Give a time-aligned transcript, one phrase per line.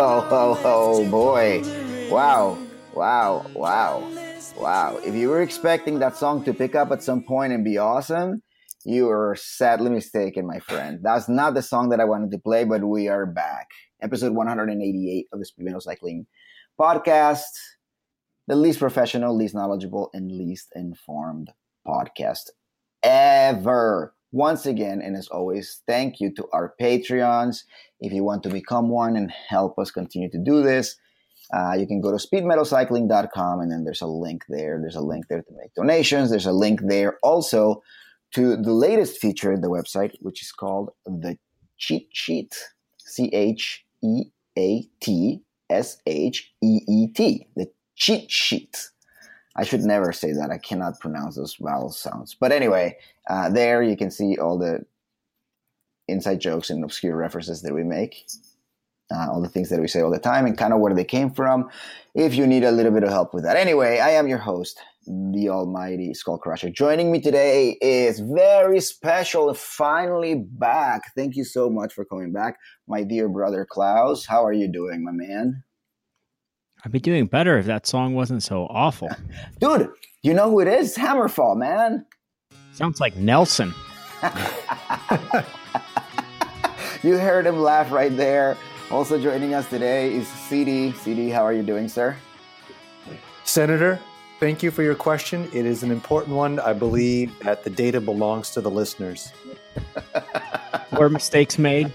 [0.00, 1.60] Oh, oh, oh, boy.
[2.08, 2.56] Wow,
[2.94, 4.08] wow, wow,
[4.56, 4.96] wow.
[5.04, 8.44] If you were expecting that song to pick up at some point and be awesome,
[8.84, 11.00] you are sadly mistaken, my friend.
[11.02, 13.66] That's not the song that I wanted to play, but we are back.
[14.00, 16.28] Episode 188 of the Speedmetal Cycling
[16.80, 17.50] podcast,
[18.46, 21.50] the least professional, least knowledgeable, and least informed
[21.84, 22.50] podcast
[23.02, 24.14] ever.
[24.30, 27.64] Once again, and as always, thank you to our Patreons.
[28.00, 30.96] If you want to become one and help us continue to do this,
[31.52, 34.78] uh, you can go to speedmetalcycling.com and then there's a link there.
[34.80, 36.30] There's a link there to make donations.
[36.30, 37.82] There's a link there also
[38.34, 41.38] to the latest feature in the website, which is called the
[41.78, 42.54] Cheat Sheet.
[42.98, 44.24] C H E
[44.58, 47.46] A T S H E E T.
[47.56, 48.90] The Cheat Sheet.
[49.56, 50.50] I should never say that.
[50.50, 52.36] I cannot pronounce those vowel sounds.
[52.38, 52.96] But anyway,
[53.28, 54.84] uh, there you can see all the
[56.08, 58.26] inside jokes and obscure references that we make,
[59.12, 61.04] uh, all the things that we say all the time, and kind of where they
[61.04, 61.68] came from.
[62.14, 64.80] If you need a little bit of help with that, anyway, I am your host,
[65.06, 66.70] the Almighty Skull Crusher.
[66.70, 71.14] Joining me today is very special, finally back.
[71.14, 74.26] Thank you so much for coming back, my dear brother Klaus.
[74.26, 75.62] How are you doing, my man?
[76.84, 79.08] I'd be doing better if that song wasn't so awful.
[79.60, 79.90] Dude,
[80.22, 80.96] you know who it is?
[80.96, 82.06] Hammerfall, man.
[82.72, 83.74] Sounds like Nelson.
[87.02, 88.56] you heard him laugh right there.
[88.90, 90.92] Also joining us today is CD.
[90.92, 92.16] CD, how are you doing, sir?
[93.44, 94.00] Senator,
[94.40, 95.48] thank you for your question.
[95.52, 96.58] It is an important one.
[96.58, 99.32] I believe that the data belongs to the listeners.
[100.98, 101.92] Were mistakes made?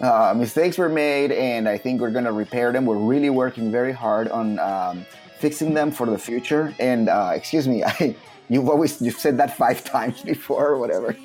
[0.00, 2.84] Uh, mistakes were made, and I think we're going to repair them.
[2.84, 5.06] We're really working very hard on um,
[5.38, 6.74] fixing them for the future.
[6.78, 8.14] And uh, excuse me, I,
[8.48, 11.16] you've always you've said that five times before, or whatever.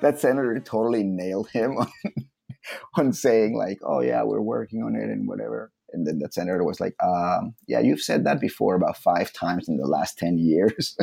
[0.00, 1.88] That, senator totally nailed him on,
[2.96, 5.72] on saying like, "Oh yeah, we're working on it," and whatever.
[5.92, 9.68] And then the senator was like, um, "Yeah, you've said that before about five times
[9.68, 10.96] in the last ten years."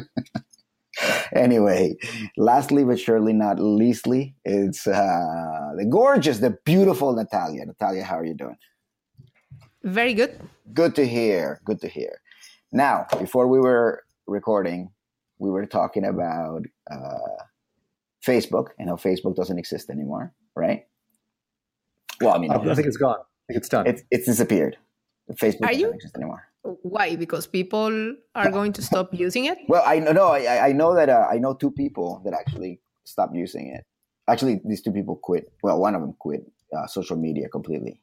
[1.35, 1.95] anyway,
[2.37, 7.65] lastly but surely not leastly, it's uh, the gorgeous, the beautiful Natalia.
[7.65, 8.57] Natalia, how are you doing?
[9.83, 10.39] Very good.
[10.73, 11.59] Good to hear.
[11.65, 12.21] Good to hear.
[12.71, 14.91] Now, before we were recording,
[15.39, 17.43] we were talking about uh,
[18.25, 20.85] Facebook and how Facebook doesn't exist anymore, right?
[22.21, 23.17] Well, I mean, I think it's gone.
[23.19, 23.87] I think it's done.
[23.87, 24.77] It's, it's disappeared.
[25.33, 25.91] Facebook Are doesn't you?
[25.91, 26.43] exist anymore.
[26.81, 27.15] Why?
[27.15, 29.57] Because people are going to stop using it?
[29.67, 32.79] Well, I know, no, I, I know that uh, I know two people that actually
[33.03, 33.83] stopped using it.
[34.29, 35.51] Actually, these two people quit.
[35.61, 36.41] Well, one of them quit
[36.75, 38.01] uh, social media completely,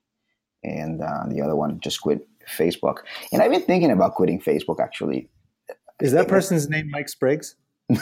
[0.62, 2.98] and uh, the other one just quit Facebook.
[3.32, 4.78] And I've been thinking about quitting Facebook.
[4.80, 5.30] Actually,
[6.00, 7.56] Is that person's name Mike Spriggs?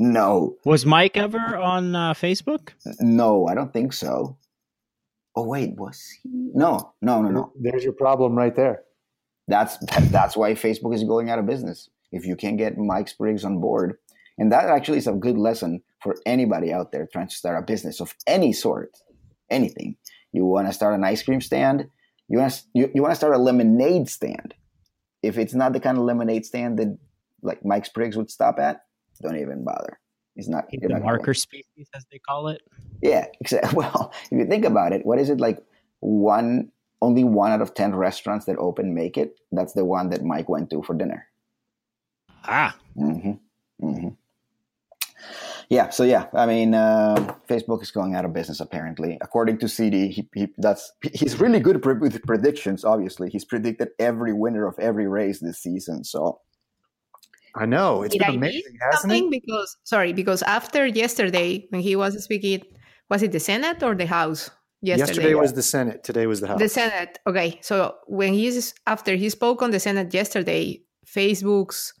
[0.00, 2.70] no, Was Mike ever on uh, Facebook?
[3.00, 4.38] no, I don't think so.
[5.36, 6.28] Oh wait, was he?
[6.54, 7.52] No, no, no, no.
[7.60, 8.82] There's your problem right there.
[9.46, 11.88] That's that, that's why Facebook is going out of business.
[12.12, 13.98] If you can't get Mike Spriggs on board,
[14.38, 17.66] and that actually is a good lesson for anybody out there trying to start a
[17.66, 18.96] business of any sort,
[19.50, 19.96] anything.
[20.32, 21.88] You want to start an ice cream stand,
[22.28, 24.54] you want to you, you want to start a lemonade stand.
[25.22, 26.98] If it's not the kind of lemonade stand that
[27.42, 28.82] like Mike Spriggs would stop at,
[29.22, 29.98] don't even bother.
[30.34, 30.66] He's not.
[30.70, 32.62] The not marker species, as they call it.
[33.02, 33.74] Yeah, exactly.
[33.76, 35.58] Well, if you think about it, what is it like?
[36.00, 36.70] One,
[37.02, 39.38] only one out of ten restaurants that open make it.
[39.52, 41.26] That's the one that Mike went to for dinner.
[42.44, 43.86] Ah, Mm-hmm.
[43.86, 44.08] Mm-hmm.
[45.68, 45.90] Yeah.
[45.90, 50.08] So yeah, I mean, uh, Facebook is going out of business apparently, according to CD.
[50.08, 52.84] He, he that's he's really good pre- with predictions.
[52.84, 56.02] Obviously, he's predicted every winner of every race this season.
[56.02, 56.40] So
[57.56, 58.02] I know.
[58.02, 59.26] It's Did been I amazing, hasn't something?
[59.26, 59.42] it?
[59.42, 62.62] Because sorry, because after yesterday when he was speaking,
[63.08, 64.50] was it the Senate or the House?
[64.82, 66.04] Yesterday, was the Senate.
[66.04, 66.58] Today was the House.
[66.58, 67.18] the Senate.
[67.26, 71.92] Okay, so when he's after he spoke on the Senate yesterday, Facebook's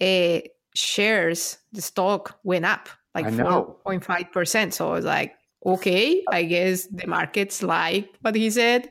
[0.00, 0.38] uh,
[0.74, 4.72] shares, the stock went up like four point five percent.
[4.72, 5.34] So I was like,
[5.66, 8.88] okay, I guess the markets like what he said.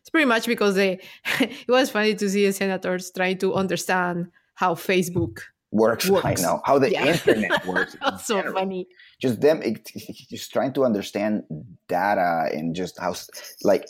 [0.00, 1.00] It's pretty much because they.
[1.40, 4.28] it was funny to see the senators trying to understand
[4.60, 5.34] how Facebook.
[5.72, 6.06] works.
[6.08, 6.42] I Works.
[6.42, 7.06] know how the Yeah.
[7.12, 7.92] internet works.
[8.06, 8.82] in so funny.
[9.24, 9.76] Just them, it,
[10.34, 11.32] just trying to understand
[11.88, 13.12] data and just how
[13.70, 13.84] like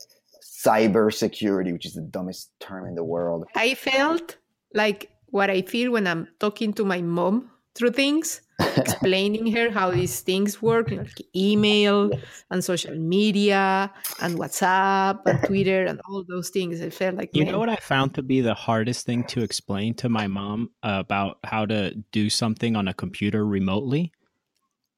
[0.65, 3.41] cyber security, which is the dumbest term in the world.
[3.67, 4.37] I felt
[4.83, 5.01] like
[5.37, 8.43] what I feel when I'm talking to my mom through things,
[8.77, 12.11] explaining her how these things work, like email
[12.51, 16.81] and social media and WhatsApp and Twitter and all those things.
[16.81, 19.43] It felt like You man, know what I found to be the hardest thing to
[19.43, 24.13] explain to my mom about how to do something on a computer remotely?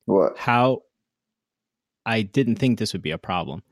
[0.07, 0.37] What?
[0.37, 0.83] How
[2.05, 3.63] I didn't think this would be a problem.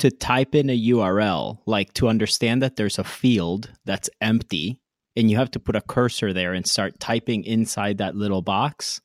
[0.00, 4.81] To type in a URL, like to understand that there's a field that's empty
[5.16, 9.00] and you have to put a cursor there and start typing inside that little box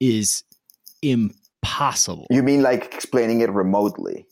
[0.00, 0.44] is
[1.02, 2.26] impossible.
[2.30, 4.26] You mean like explaining it remotely?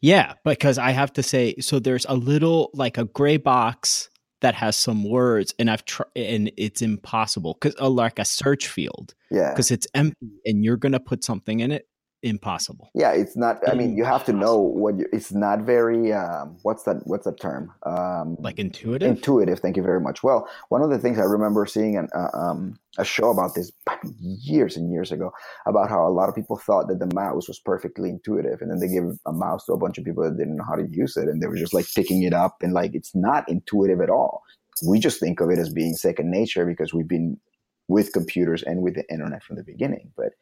[0.00, 4.10] Yeah, because I have to say, so there's a little like a gray box
[4.42, 8.68] that has some words, and I've tried, and it's impossible because uh, like a search
[8.68, 9.50] field Yeah.
[9.50, 11.88] because it's empty, and you're gonna put something in it.
[12.24, 12.90] Impossible.
[12.94, 13.58] Yeah, it's not.
[13.68, 14.98] I mean, you have to know what.
[14.98, 16.10] You, it's not very.
[16.10, 17.02] Um, what's that?
[17.04, 17.70] What's that term?
[17.84, 19.06] Um, Like intuitive.
[19.06, 19.60] intuitive.
[19.60, 20.22] Thank you very much.
[20.22, 23.70] Well, one of the things I remember seeing an, uh, um, a show about this
[24.20, 25.32] years and years ago
[25.66, 28.78] about how a lot of people thought that the mouse was perfectly intuitive, and then
[28.78, 31.18] they gave a mouse to a bunch of people that didn't know how to use
[31.18, 34.08] it, and they were just like picking it up, and like it's not intuitive at
[34.08, 34.42] all.
[34.88, 37.38] We just think of it as being second nature because we've been
[37.86, 40.10] with computers and with the internet from the beginning.
[40.16, 40.32] But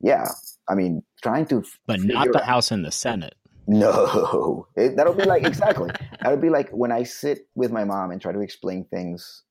[0.00, 0.26] yeah,
[0.68, 3.34] I mean, trying to but not the out- House and the Senate.
[3.66, 5.90] no, it, that'll be like exactly.
[6.20, 9.42] That'll be like when I sit with my mom and try to explain things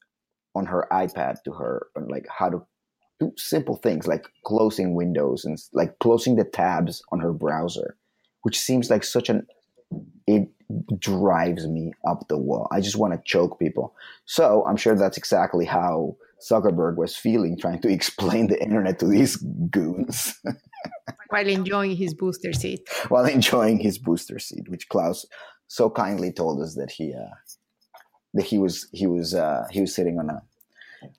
[0.56, 2.64] on her iPad to her, on like how to
[3.20, 7.98] do simple things like closing windows and like closing the tabs on her browser,
[8.44, 9.48] which seems like such an
[10.28, 10.48] it
[11.00, 12.68] drives me up the wall.
[12.72, 13.96] I just want to choke people.
[14.26, 16.16] So I'm sure that's exactly how
[16.50, 20.40] Zuckerberg was feeling trying to explain the internet to these goons.
[21.30, 22.88] while enjoying his booster seat.
[23.10, 25.26] while enjoying his booster seat, which Klaus
[25.68, 27.34] so kindly told us that he uh,
[28.34, 30.42] that he was he was uh, he was sitting on a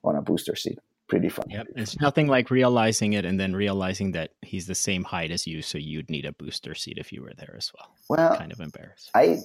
[0.03, 0.79] on a booster seat.
[1.07, 1.45] Pretty fun.
[1.49, 1.67] Yep.
[1.75, 5.61] It's nothing like realizing it and then realizing that he's the same height as you,
[5.61, 7.91] so you'd need a booster seat if you were there as well.
[8.09, 9.11] Well, Kind of embarrassed.
[9.13, 9.37] I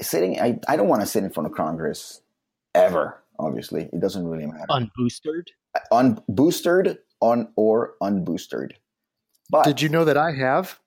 [0.00, 0.40] sitting.
[0.40, 2.20] I, I don't want to sit in front of Congress
[2.74, 3.22] ever.
[3.38, 4.66] Obviously, it doesn't really matter.
[4.70, 5.46] Unboostered?
[5.92, 8.72] Unboostered on or unboostered.
[9.50, 10.78] But Did you know that I have?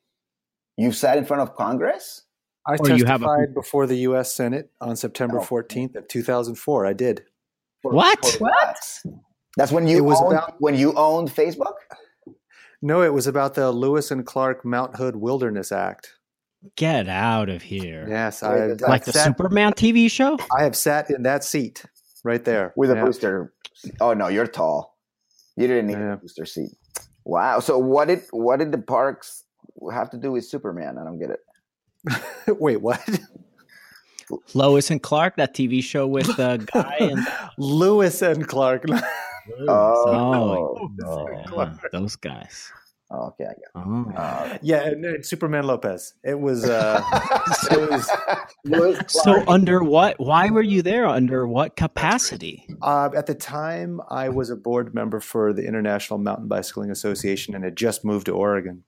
[0.78, 2.24] you've sat in front of Congress?
[2.68, 4.34] I Or you have a- testified before the U.S.
[4.34, 5.44] Senate on September Oh.
[5.44, 6.86] 14th of 2004.
[6.86, 7.24] I did.
[7.82, 8.26] For- What?
[8.26, 8.78] for what?
[9.58, 11.76] That's when you It was owned, about- when you owned Facebook.
[12.82, 16.12] No, it was about the Lewis and Clark Mount Hood Wilderness Act.
[16.76, 18.06] Get out of here.
[18.10, 20.38] Yes, I, Like I've the sat, Superman TV show?
[20.58, 21.86] I have sat in that seat
[22.26, 23.06] right there with a Yeah.
[23.06, 23.54] booster.
[24.02, 24.98] Oh no, you're tall.
[25.56, 26.14] You didn't need Yeah.
[26.14, 26.72] a booster seat.
[27.24, 27.60] Wow.
[27.62, 29.44] So what did what did the parks
[29.94, 30.98] have to do with Superman?
[30.98, 31.40] I don't get it.
[32.60, 33.00] Wait, what?
[34.56, 37.26] Lois and Clark, that TV show with the guy and
[37.60, 38.84] Lewis and Clark.
[39.70, 41.38] Oh, oh, no.
[41.56, 42.72] yeah, those guys.
[43.12, 44.04] Oh, okay, I Oh.
[44.16, 44.60] got it.
[44.64, 46.16] yeah, and, and Superman Lopez.
[46.24, 46.66] It was.
[46.68, 47.02] Uh,
[47.72, 48.10] it was
[48.64, 50.20] Louis So under what?
[50.20, 51.06] Why were you there?
[51.06, 52.66] Under what capacity?
[52.82, 57.54] uh, at the time I was a board member for the International Mountain Bicycling Association
[57.54, 58.84] and had just moved to Oregon.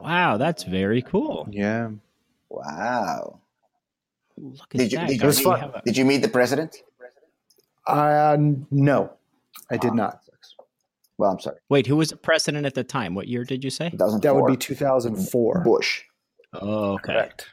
[0.00, 1.46] Wow, that's very cool.
[1.50, 1.90] Yeah,
[2.48, 3.40] wow.
[4.38, 5.08] Look at Did you that.
[5.08, 5.24] did guy.
[5.24, 5.60] you, was fun.
[5.74, 6.82] a- did you meet the president?
[7.86, 8.36] uh,
[8.70, 9.12] no,
[9.70, 10.20] I did Ah, not.
[11.20, 11.58] Well, I'm sorry.
[11.68, 13.14] Wait, who was the president at the time?
[13.14, 13.90] What year did you say?
[13.92, 15.60] That would be 2004.
[15.64, 16.02] Bush.
[16.54, 17.12] Oh, okay.
[17.12, 17.46] Correct.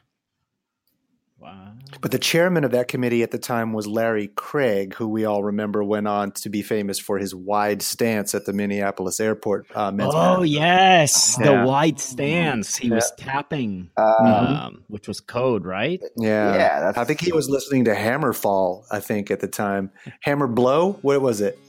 [1.39, 1.73] Wow.
[2.01, 5.43] But the chairman of that committee at the time was Larry Craig, who we all
[5.43, 9.67] remember went on to be famous for his wide stance at the Minneapolis airport.
[9.75, 10.47] Uh, men's Oh marathon.
[10.47, 11.45] yes, Yeah.
[11.61, 12.75] the wide stance.
[12.77, 16.01] He was tapping, Uh, um, which was code, right?
[16.17, 16.53] yeah.
[16.55, 18.85] Yeah, that's- I think he was listening to Hammerfall.
[18.91, 20.93] I think at the time, Hammer Blow.
[21.01, 21.59] What was it?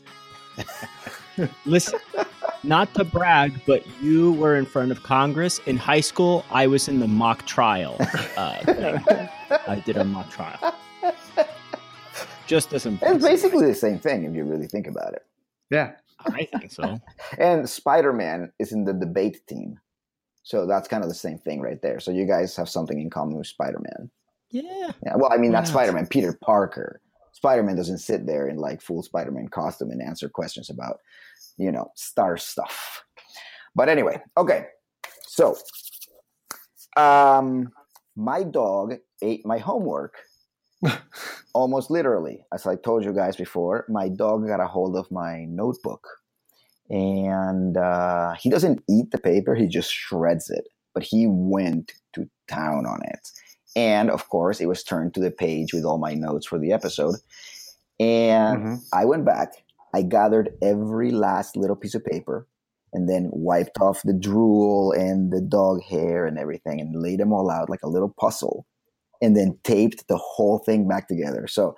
[1.65, 1.99] Listen,
[2.63, 6.45] not to brag, but you were in front of Congress in high school.
[6.51, 7.97] I was in the mock trial.
[8.37, 8.99] Uh.
[9.67, 10.75] I did a mock trial.
[12.47, 13.17] Just as important.
[13.21, 15.25] It's basically the same thing if you really think about it.
[15.71, 15.93] Yeah.
[16.27, 16.99] I think so.
[17.39, 19.79] And Spider Man is in the debate team.
[20.43, 22.01] So that's kind of the same thing right there.
[22.01, 24.11] So you guys have something in common with Spider Man.
[24.51, 24.93] Yeah.
[25.05, 25.71] Yeah, well, I mean, not Wow.
[25.71, 26.07] Spider Man.
[26.07, 27.01] Peter Parker.
[27.33, 31.01] Spider Man doesn't sit there in like full Spider Man costume and answer questions about,
[31.59, 33.05] you know, star stuff.
[33.75, 34.67] But anyway, okay.
[35.27, 35.57] So,
[36.97, 37.71] um,
[38.17, 40.17] my dog ate my homework
[41.55, 42.45] almost literally.
[42.53, 46.07] As I told you guys before, my dog got a hold of my notebook
[46.91, 50.69] and uh, he doesn't eat the paper, he just shreds it.
[50.95, 53.29] But he went to town on it.
[53.77, 56.73] And of course, it was turned to the page with all my notes for the
[56.73, 57.17] episode.
[58.01, 58.85] And Mhm.
[58.93, 59.65] I went back
[59.95, 62.47] I gathered every last little piece of paper
[62.93, 67.33] and then wiped off the drool and the dog hair and everything and laid them
[67.33, 68.67] all out like a little puzzle
[69.21, 71.47] and then taped the whole thing back together.
[71.49, 71.75] So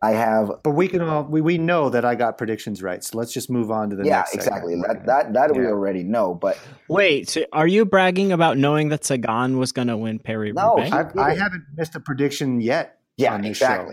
[0.00, 3.02] I have But we can all we, we know that I got predictions right.
[3.02, 4.38] So let's just move on to the next one.
[4.38, 4.74] yeah, exactly.
[4.74, 5.06] segment.
[5.06, 6.56] That that that we already know, but
[6.88, 10.78] Wait, so are you bragging about knowing that Sagan was going to win Perry No,
[10.78, 12.98] I- I, I haven't missed a prediction yet.
[13.16, 13.90] yeah, on this show.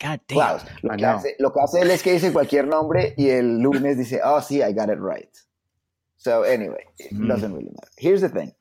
[0.00, 0.08] Exactly.
[0.08, 0.36] God damn.
[0.36, 1.16] Klaus, lo, I que know.
[1.16, 4.40] hace, lo que hace él es que dice cualquier nombre y el lunes dice, oh,
[4.40, 5.28] sí, I got it right.
[6.18, 7.28] So anyway, it Mm.
[7.28, 7.90] doesn't really matter.
[7.98, 8.52] Here's the thing.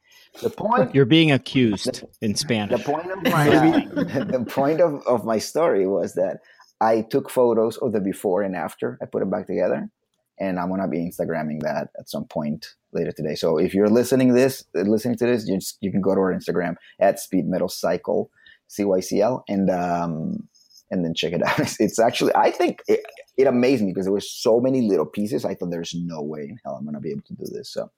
[0.42, 2.84] The point You're being accused in the Spanish.
[2.84, 3.48] point of my
[4.30, 6.39] the point of, of my story was that
[6.82, 8.98] I took photos of the before and after.
[9.01, 9.89] I put it back together,
[10.38, 13.36] and I'm gonna be Instagramming that at some point later today.
[13.36, 16.34] So if you're listening this, listening to this, you just, you can go to our
[16.34, 18.30] Instagram at Speed Metal Cycle,
[18.70, 20.50] CYCL, and um,
[20.92, 21.60] and then check it out.
[21.65, 23.01] It's, it's actually I think it,
[23.38, 25.46] it amazed me because there were so many little pieces.
[25.46, 27.72] I thought there's no way in hell I'm gonna be able to do this.
[27.72, 27.92] So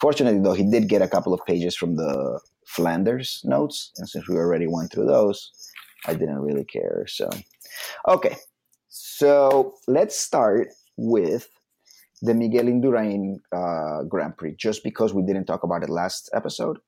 [0.00, 4.28] fortunately, though, he did get a couple of pages from the Flanders notes, and since
[4.28, 5.50] we already went through those,
[6.06, 7.04] I didn't really care.
[7.08, 7.28] So,
[8.08, 8.36] okay,
[8.88, 11.48] so let's start with
[12.22, 16.78] the Miguel Indurain uh, Grand Prix, just because we didn't talk about it last episode,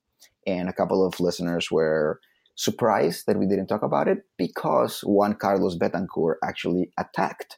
[0.47, 2.21] and a couple of listeners were
[2.55, 7.57] surprised that we didn't talk about it because Juan Carlos Betancourt actually attacked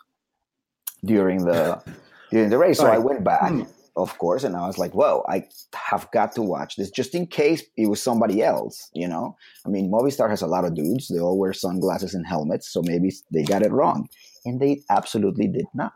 [1.05, 1.83] during the
[2.31, 2.79] during the race.
[2.79, 3.63] So I went back, Hmm.
[3.97, 7.27] of course, and I was like, "Whoa, I have got to watch this just in
[7.27, 9.37] case it was somebody else." You know,
[9.67, 12.83] I mean, Movistar has a lot of dudes; they all wear sunglasses and helmets, so
[12.83, 14.09] maybe they got it wrong,
[14.45, 15.93] and they absolutely did not.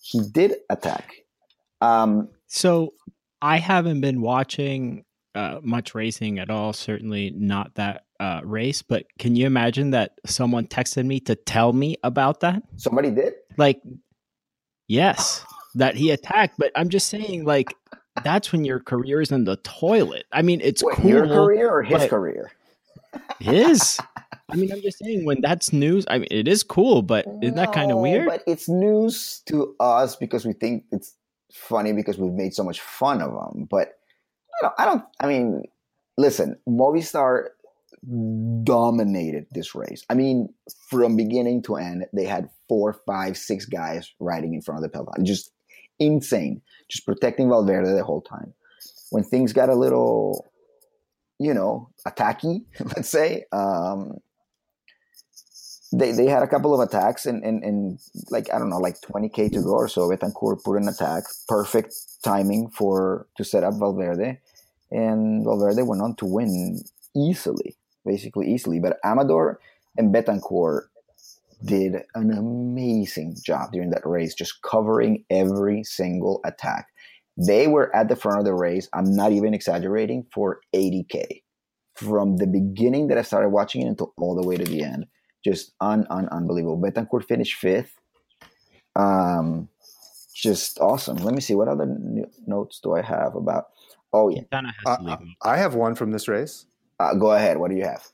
[0.00, 1.12] He did attack.
[1.80, 2.94] Um, So
[3.42, 5.04] I haven't been watching
[5.34, 6.72] uh, much racing at all.
[6.72, 8.82] Certainly not that uh, race.
[8.82, 12.62] But can you imagine that someone texted me to tell me about that?
[12.76, 13.34] somebody did.
[13.56, 13.80] Like,
[14.86, 15.44] yes,
[15.74, 16.54] that he attacked.
[16.58, 17.74] But I'm just saying, like,
[18.24, 20.26] that's when your career is in the toilet.
[20.32, 21.10] I mean, it's Wait, cool.
[21.10, 22.52] your career or his career?
[23.40, 23.98] His.
[24.50, 26.06] I mean, I'm just saying when that's news.
[26.08, 28.26] I mean, it is cool, but isn't that kind of weird?
[28.26, 31.14] But it's news to us because we think it's
[31.52, 33.68] funny because we've made so much fun of them.
[33.70, 33.98] But
[34.58, 34.74] I don't.
[34.78, 35.64] I, don't, I mean,
[36.16, 37.48] listen, Movistar
[38.64, 40.04] dominated this race.
[40.08, 40.48] I mean,
[40.88, 44.88] from beginning to end, they had four, five, six guys riding in front of the
[44.88, 45.24] peloton.
[45.24, 45.50] Just
[45.98, 46.62] insane.
[46.88, 48.54] Just protecting Valverde the whole time.
[49.10, 50.46] When things got a little,
[51.38, 54.18] you know, attacky, let's say, um,
[55.92, 57.98] they, they had a couple of attacks and, and, and
[58.30, 60.08] like I don't know like 20k to go or so.
[60.08, 64.38] Betancourt put an attack, perfect timing for to set up Valverde,
[64.90, 66.82] and Valverde went on to win
[67.16, 68.80] easily, basically easily.
[68.80, 69.60] But Amador
[69.96, 70.82] and Betancourt
[71.64, 76.86] did an amazing job during that race, just covering every single attack.
[77.36, 78.88] They were at the front of the race.
[78.92, 81.42] I'm not even exaggerating for 80k
[81.94, 85.06] from the beginning that I started watching it until all the way to the end
[85.44, 86.80] just un, un unbelievable.
[86.80, 87.94] Betancourt finished fifth.
[88.96, 89.68] Um,
[90.34, 91.16] just awesome.
[91.16, 93.66] Let me see what other n- notes do I have about.
[94.12, 95.16] Oh yeah, Quintana Uh.
[95.42, 96.66] I have one from this race.
[96.98, 97.58] Uh, go ahead.
[97.58, 98.04] What do you have?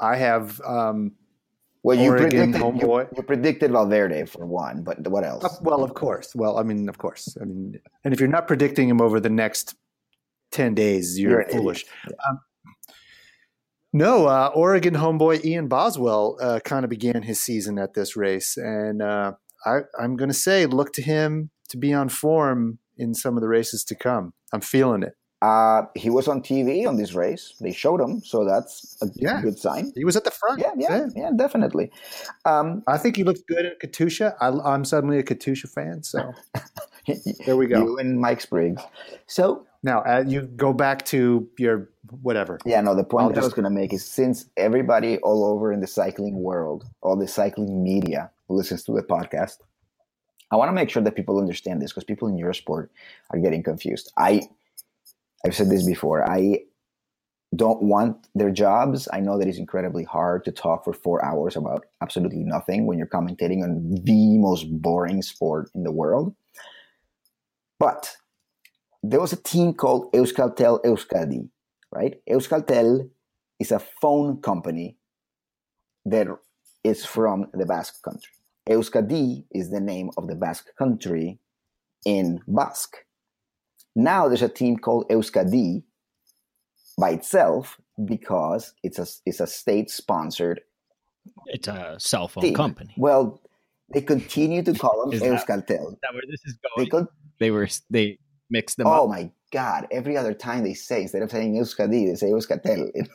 [0.00, 1.12] I have um,
[1.82, 3.16] Well, you Oregon predicted you, homeboy.
[3.16, 5.44] you predicted Valverde for one, but what else?
[5.44, 6.34] Uh, well, of course.
[6.34, 7.36] Well, I mean, of course.
[7.40, 9.74] I mean, and if you're not predicting him over the next
[10.50, 11.84] ten days, you're, You're foolish.
[12.28, 12.40] Um,
[13.92, 18.56] no, uh, Oregon homeboy Ian Boswell uh, kind of began his season at this race,
[18.56, 19.32] and uh,
[19.64, 23.40] I, I'm going to say, look to him to be on form in some of
[23.40, 24.32] the races to come.
[24.52, 25.14] I'm feeling it.
[25.48, 27.44] Uh, he was on TV on this race.
[27.60, 29.42] They showed him, so that's a Yeah.
[29.46, 29.92] good sign.
[30.00, 30.58] He was at the front.
[30.64, 31.86] Yeah, yeah, yeah, definitely.
[32.52, 34.26] Um, I think he looks good in Katusha.
[34.40, 36.18] I, I'm suddenly a Katusha fan, so
[37.46, 37.78] there we go.
[37.84, 38.82] you and Mike Spriggs.
[39.26, 39.44] So
[39.82, 41.76] Now uh, you go back to your
[42.22, 42.54] whatever.
[42.64, 45.18] Yeah, no, the point I'll that I was just- going to make is since everybody
[45.18, 49.56] all over in the cycling world, all the cycling media listens to the podcast,
[50.50, 52.88] I want to make sure that people understand this because people in Eurosport
[53.30, 54.06] are getting confused.
[54.16, 54.32] I,
[55.44, 56.28] I've said this before.
[56.28, 56.60] I
[57.54, 59.08] don't want their jobs.
[59.12, 62.98] I know that it's incredibly hard to talk for four hours about absolutely nothing when
[62.98, 66.34] you're commentating on the most boring sport in the world.
[67.78, 68.16] But
[69.02, 71.48] there was a team called Euskaltel Euskadi
[71.94, 72.20] right?
[72.28, 73.08] Euskaltel
[73.60, 74.96] is a phone company
[76.04, 76.26] that
[76.82, 78.32] is from the Basque country.
[78.68, 81.38] Euskadi is the name of the Basque country
[82.04, 82.96] in Basque.
[83.96, 85.82] Now there's a team called Euskadi
[86.98, 90.60] by itself because it's a it's a state sponsored
[91.46, 92.54] It's a cell phone team.
[92.54, 92.92] company.
[92.96, 93.40] Well,
[93.92, 95.92] They continue to call them that- Euskaltel.
[95.92, 96.90] Is that where this is They going?
[97.06, 97.08] con-
[97.38, 98.18] They were they
[98.50, 99.08] mixed them oh up.
[99.10, 99.86] my god!
[99.90, 102.90] Every other time they say instead of saying Euskadi, they say Euskatel.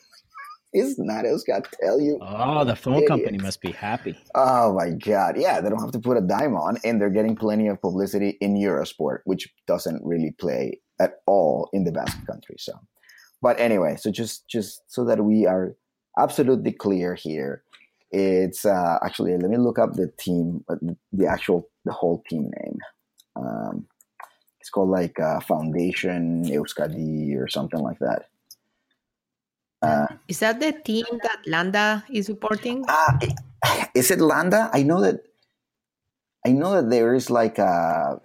[0.72, 2.02] It's not Euskatel.
[2.02, 2.20] You.
[2.22, 4.16] Oh, the phone company must be happy.
[4.36, 5.36] Oh my god!
[5.38, 8.38] Yeah, they don't have to put a dime on, and they're getting plenty of publicity
[8.40, 12.56] in Eurosport, which doesn't really play at all in the Basque country.
[12.60, 12.74] So,
[13.42, 15.76] but anyway, so just just so that we are
[16.20, 17.64] absolutely clear here,
[18.12, 20.76] it's uh, actually let me look up the team, uh,
[21.12, 22.78] the actual the whole team name.
[23.36, 23.88] Um,
[24.60, 28.26] it's called like uh, Foundation Euskadi or something like that.
[29.82, 32.84] Uh, Is that the team that Landa is supporting?
[32.88, 33.18] Ah,
[33.96, 34.70] is it Landa?
[34.74, 35.24] I know that.
[36.46, 38.20] I know that there is like a.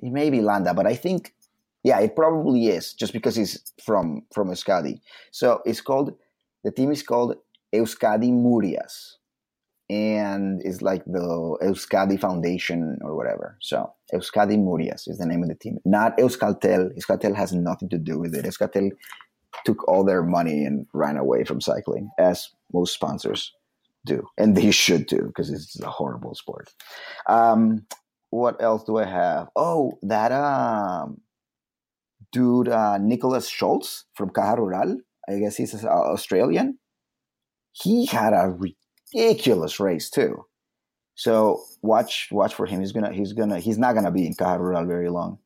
[0.00, 1.34] It may be Landa, but I think,
[1.82, 5.00] yeah, it probably is, just because he's from from Euskadi.
[5.30, 6.14] So it's called.
[6.64, 7.36] The team is called
[7.72, 9.18] Euskadi Murias,
[9.88, 13.56] and it's like the Euskadi Foundation or whatever.
[13.60, 16.90] So Euskadi Murias is the name of the team, not Euskaltel.
[16.98, 18.44] Euskaltel has nothing to do with it.
[18.44, 18.90] Euskaltel
[19.64, 23.52] took all their money and ran away from cycling, as most sponsors
[24.04, 26.72] do, and they should do because it's a horrible sport.
[27.28, 27.86] Um,
[28.30, 29.48] what else do I have?
[29.56, 31.20] Oh, that um,
[32.32, 34.98] dude uh, Nicholas Schultz from Caja Rural.
[35.28, 36.78] I guess he's uh, Australian.
[37.72, 38.54] He had a
[39.14, 40.44] ridiculous race too.
[41.14, 42.80] So watch watch for him.
[42.80, 45.38] He's gonna he's gonna he's not gonna be in Caja Rural very long.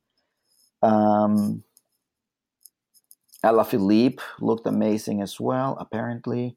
[0.83, 1.63] Um,
[3.45, 6.57] Alaphilippe looked amazing as well, apparently.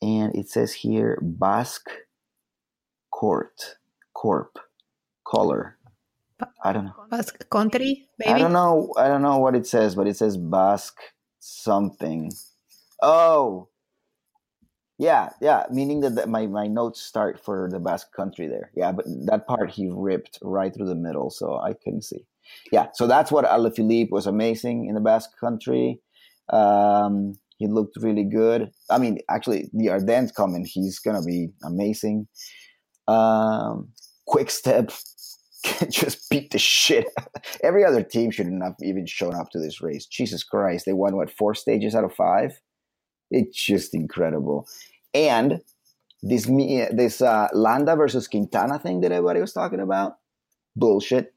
[0.00, 1.90] And it says here Basque
[3.10, 3.76] Court,
[4.14, 4.58] Corp,
[5.24, 5.78] color.
[6.64, 6.94] I don't know.
[7.08, 8.32] Basque country, maybe?
[8.32, 8.92] I don't know.
[8.96, 11.00] I don't know what it says, but it says Basque
[11.38, 12.32] something.
[13.00, 13.68] Oh,
[14.98, 15.66] yeah, yeah.
[15.70, 18.72] Meaning that the, my my notes start for the Basque country there.
[18.74, 22.26] Yeah, but that part he ripped right through the middle, so I couldn't see.
[22.70, 26.00] Yeah, so that's what Alaphilippe was amazing in the Basque country.
[26.52, 28.70] Um, he looked really good.
[28.90, 32.28] I mean, actually, the Ardennes coming, he's gonna be amazing.
[33.08, 33.88] Um,
[34.26, 34.90] quick step
[35.88, 37.06] just beat the shit.
[37.62, 40.06] Every other team shouldn't have even shown up to this race.
[40.06, 42.60] Jesus Christ, they won what four stages out of five.
[43.30, 44.66] It's just incredible.
[45.14, 45.60] And
[46.22, 50.14] this this uh, Landa versus Quintana thing that everybody was talking about,
[50.76, 51.31] bullshit,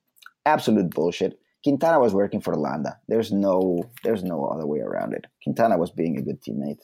[0.45, 1.39] absolute bullshit.
[1.63, 2.97] Quintana was working for Landa.
[3.07, 5.25] There's no there's no other way around it.
[5.43, 6.79] Quintana was being a good teammate.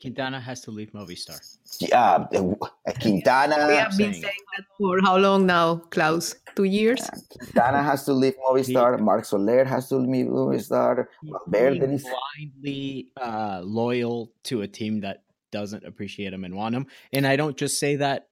[0.00, 1.38] Quintana has to leave Movistar.
[1.80, 3.66] Yeah, uh, Quintana.
[3.66, 4.22] we have been saying.
[4.22, 6.36] saying that for how long now, Klaus?
[6.54, 7.10] Two years?
[7.36, 9.00] Quintana has to leave Movistar.
[9.00, 11.06] Marc Soler has to leave Movistar.
[11.24, 16.76] Valverde Being is- blindly uh, loyal to a team that doesn't appreciate him and want
[16.76, 16.86] him.
[17.12, 18.27] And I don't just say that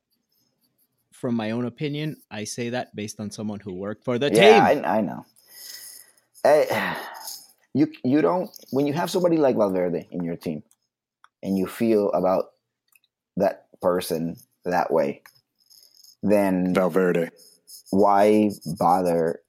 [1.16, 2.16] from my own opinion.
[2.31, 4.85] I say that based on someone who worked for the yeah, team.
[4.85, 5.24] I, I know.
[6.44, 6.94] Eh,
[7.74, 10.62] you you don't when you have somebody like Valverde in your team,
[11.42, 12.46] and you feel about
[13.37, 15.22] that person that way,
[16.22, 17.31] then Valverde.
[17.90, 19.40] why bother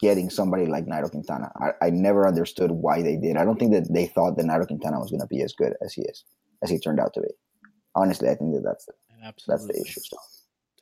[0.00, 1.50] getting somebody like Nairo Quintana?
[1.60, 3.36] I, I never understood why they did.
[3.36, 5.74] I don't think that they thought that Nairo Quintana was going to be as good
[5.84, 6.24] as he is,
[6.62, 7.28] as he turned out to be.
[7.94, 9.74] Honestly, I think that that's that's Absolutely.
[9.74, 10.00] the issue.
[10.04, 10.16] So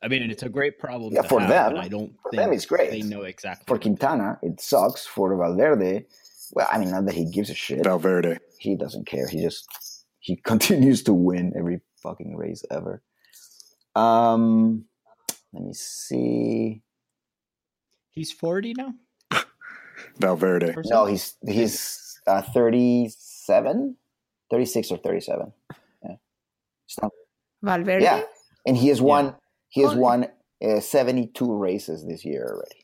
[0.05, 1.13] I mean, it's a great problem.
[1.13, 2.91] Yeah, to for have, them- but I don't for think them it's great.
[2.91, 3.65] they know exactly.
[3.67, 5.05] for Quintana, it sucks.
[5.07, 6.05] For Valverde,
[6.51, 7.83] well, I mean, not that he gives a shit.
[7.83, 8.37] Valverde.
[8.59, 9.27] he doesn't care.
[9.27, 9.65] He just
[10.19, 13.01] he continues to win every fucking race ever.
[13.95, 14.85] Um,
[15.53, 16.83] let me see.
[18.11, 18.93] He's 40 now?
[20.19, 20.75] Valverde.
[20.85, 23.97] No, he's he's uh, 37,
[24.51, 25.51] 36 or 37.
[26.03, 26.11] Yeah.
[26.85, 27.11] It's not-
[27.63, 28.03] Valverde?
[28.03, 28.21] yeah.
[28.67, 29.35] And he has won
[29.75, 30.27] he has won
[30.65, 32.81] uh, 72 races this year already.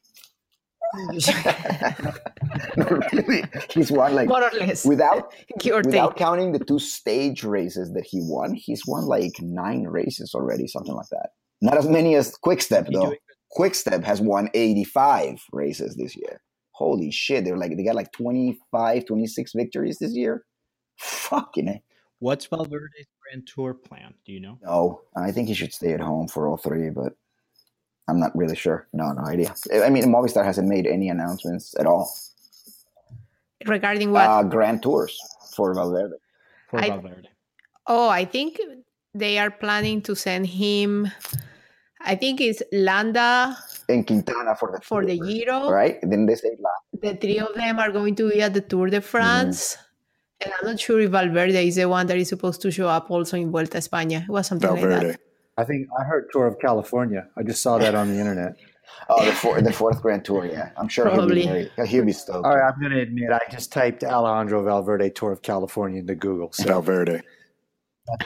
[2.75, 3.43] no, really.
[3.73, 4.85] He's won like More or less.
[4.85, 6.17] without without take.
[6.17, 10.93] counting the two stage races that he won, he's won like nine races already, something
[10.93, 11.29] like that.
[11.61, 13.13] Not as many as Quickstep though.
[13.57, 16.41] Quickstep has won 85 races this year.
[16.71, 20.43] Holy shit, they're like they got like 25, 26 victories this year.
[20.99, 21.81] Fucking it.
[22.21, 24.13] What's Valverde's Grand Tour plan?
[24.25, 24.57] Do you know?
[24.61, 27.13] No, I think he should stay at home for all three, but
[28.07, 28.87] I'm not really sure.
[28.93, 29.53] No, no idea.
[29.83, 32.13] I mean, Movistar hasn't made any announcements at all.
[33.65, 34.29] Regarding what?
[34.29, 35.17] Uh, Grand Tours
[35.55, 36.13] for Valverde.
[36.69, 37.27] For I- Valverde.
[37.87, 38.59] oh, I think
[39.13, 41.09] they are planning to send him.
[42.01, 43.55] I think it's Landa
[43.89, 45.69] And Quintana for the for the Giro.
[45.69, 45.99] right?
[46.01, 47.01] Didn't they say last?
[47.01, 48.95] The three of them are going to be at the Tour Mm-hmm.
[48.95, 49.77] de France.
[50.43, 53.11] And I'm not sure if Valverde is the one that is supposed to show up
[53.11, 54.23] also in Vuelta España.
[54.23, 55.07] It was something like Valverde.
[55.11, 55.19] that.
[55.57, 57.27] I think I heard Tour of California.
[57.37, 58.55] I just saw that on the internet.
[59.09, 60.45] Oh, the, four, the fourth Grand Tour.
[60.45, 61.43] Yeah, I'm sure Probably.
[61.43, 62.45] he'll be very, he'll be stoked.
[62.45, 66.13] All right, I'm going to admit I just typed Alejandro Valverde Tour of California into
[66.13, 66.51] Google.
[66.51, 67.21] So Valverde.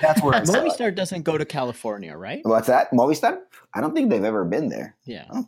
[0.01, 0.65] That's where I saw it.
[0.65, 2.41] Movistar doesn't go to California, right?
[2.43, 2.91] What's that?
[2.91, 3.39] Movistar?
[3.73, 4.95] I don't think they've ever been there.
[5.05, 5.25] Yeah.
[5.31, 5.45] Oh.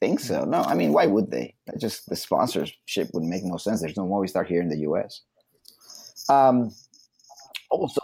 [0.00, 0.44] Think so?
[0.44, 0.62] No.
[0.62, 1.54] I mean, why would they?
[1.78, 3.80] Just the sponsorship would make no sense.
[3.80, 5.22] There's no Movistar start here in the U.S.
[6.28, 6.70] Um.
[7.70, 8.00] Also,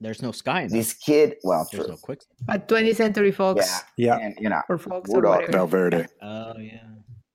[0.00, 1.36] There's no Sky in this kid.
[1.42, 1.92] Well, There's true.
[1.94, 2.20] no quick.
[2.44, 5.52] But 20th Century Fox Yeah, yeah, and you know, or Fox or What up, whatever.
[5.52, 6.06] Valverde.
[6.20, 6.82] Oh yeah.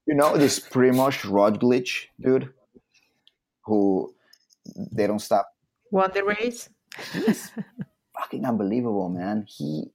[0.05, 2.53] you know this Primoz Roglic dude,
[3.65, 4.13] who
[4.91, 5.47] they don't stop.
[5.89, 6.69] Won the race.
[7.13, 7.49] He's
[8.17, 9.45] fucking unbelievable, man.
[9.47, 9.85] He,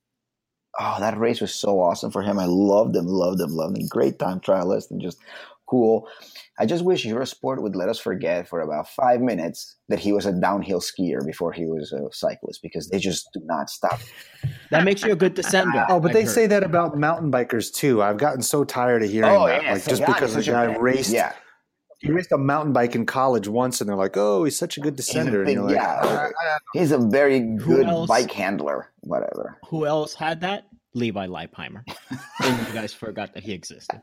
[0.80, 2.38] oh, that race was so awesome for him.
[2.38, 3.86] I loved him, loved him, loved him.
[3.88, 5.18] Great time trialist and just
[5.66, 6.08] cool.
[6.58, 10.24] I just wish Eurosport would let us forget for about five minutes that he was
[10.24, 14.00] a downhill skier before he was a cyclist because they just do not stop.
[14.70, 15.84] That makes you a good descender.
[15.90, 16.30] Oh, but I've they heard.
[16.30, 18.02] say that about mountain bikers too.
[18.02, 19.62] I've gotten so tired of hearing Oh, that.
[19.64, 21.34] yeah, like so just God, because he's the a guy raced, Yeah,
[21.98, 24.80] he raced a mountain bike in college once, and they're like, "Oh, he's such a
[24.80, 26.00] good he's a descender." and big, you're like, yeah.
[26.02, 28.08] "Ah, ah, He's a very good else?
[28.08, 28.92] bike handler.
[29.00, 29.58] Whatever.
[29.68, 30.66] Who else had that?
[30.94, 31.82] Levi Leipheimer.
[32.42, 34.00] and you guys forgot that he existed.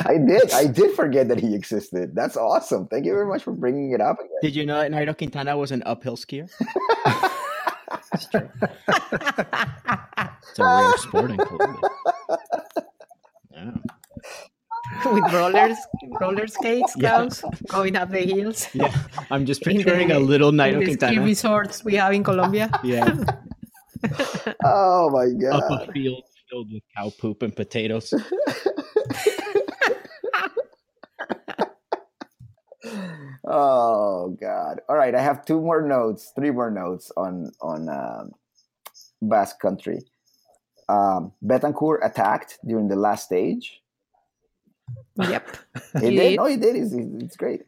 [0.00, 0.52] I did.
[0.52, 2.14] I did forget that he existed.
[2.14, 2.88] That's awesome.
[2.88, 4.30] Thank you very much for bringing it up again.
[4.42, 6.50] Did you know that Nairo Quintana was an uphill skier?
[8.12, 8.48] It's true.
[8.88, 11.80] It's a rare sport in Colombia.
[15.04, 15.12] Yeah.
[15.12, 15.78] with rollers,
[16.20, 17.28] roller skates, Yeah.
[17.68, 18.68] Going up the hills.
[18.74, 18.94] yeah.
[19.30, 22.24] I'm just In picturing the- a little in Nairo the ski resorts we have in
[22.24, 22.70] Colombia.
[22.84, 23.14] Yeah.
[24.64, 25.62] Oh my god!
[25.62, 25.88] Up god.
[25.88, 28.14] a field filled with cow poop and potatoes.
[33.46, 34.80] Oh god.
[34.88, 38.30] All right, I have two more notes, three more notes on on um,
[39.22, 40.00] Basque Country.
[40.88, 43.79] Um, Betancourt attacked during the last stage.
[45.16, 45.56] Yep,
[46.00, 46.28] He, He did.
[46.30, 46.36] did.
[46.38, 46.76] No, he did.
[46.76, 47.62] It's, it's great.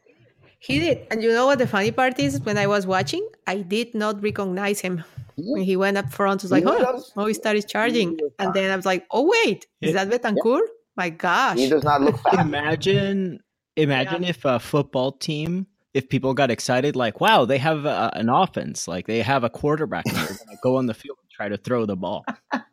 [0.59, 1.07] he did.
[1.11, 2.41] And you know what the funny part is?
[2.41, 5.05] When I was watching, I did not recognize him.
[5.37, 8.19] When he went up front, I was like, He oh, does- Movistar is charging.
[8.39, 10.67] And then I was like, oh, wait, is that Betancourt?
[10.97, 11.57] My gosh.
[11.59, 12.39] He does not look fast.
[12.39, 13.41] imagine
[13.77, 18.29] imagine if a football team if people got excited like wow they have uh an
[18.29, 21.49] offense like they have a quarterback and they're gonna go on the field and try
[21.49, 22.67] to throw the ball can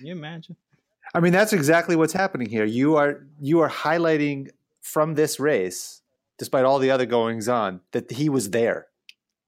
[0.00, 0.56] you imagine
[1.14, 2.64] I mean, that's exactly what's happening here.
[2.64, 4.48] You are you are highlighting
[4.80, 6.02] from this race,
[6.38, 8.86] despite all the other goings on, that he was there.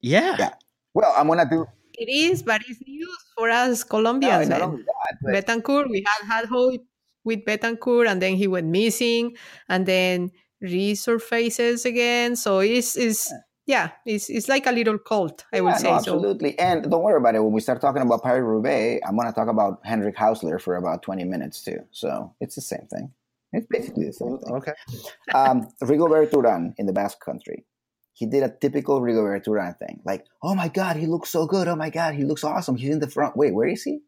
[0.00, 0.54] yeah, Yeah.
[0.94, 1.66] Well, I'm gonna do.
[1.94, 4.48] It is, but it's news for us No, Colombians.
[4.48, 4.68] not man.
[4.68, 6.82] only that, but Betancourt, we had had hope
[7.24, 9.36] with Betancourt, and then he went missing,
[9.68, 10.30] and then
[10.62, 12.36] resurfaces again.
[12.36, 13.32] So it's is
[13.66, 15.84] yeah, it's it's like a little cult, I would Yeah, say.
[15.84, 16.58] no, so absolutely.
[16.58, 17.42] And don't worry about it.
[17.42, 20.76] When we start talking about Pirate Roubaix, I'm going to talk about Heinrich Haussler for
[20.76, 21.78] about 20 minutes too.
[21.90, 23.12] So it's the same thing.
[23.52, 24.54] It's basically the same thing.
[24.54, 24.72] Okay.
[25.34, 27.64] um, Rigobert Uran in the Basque Country.
[28.12, 31.66] He did a typical Rigobert Uran thing, like, "Oh my God, he looks so good!
[31.66, 32.76] Oh my God, he looks awesome!
[32.76, 33.36] He's in the front.
[33.36, 34.02] Wait, where is he?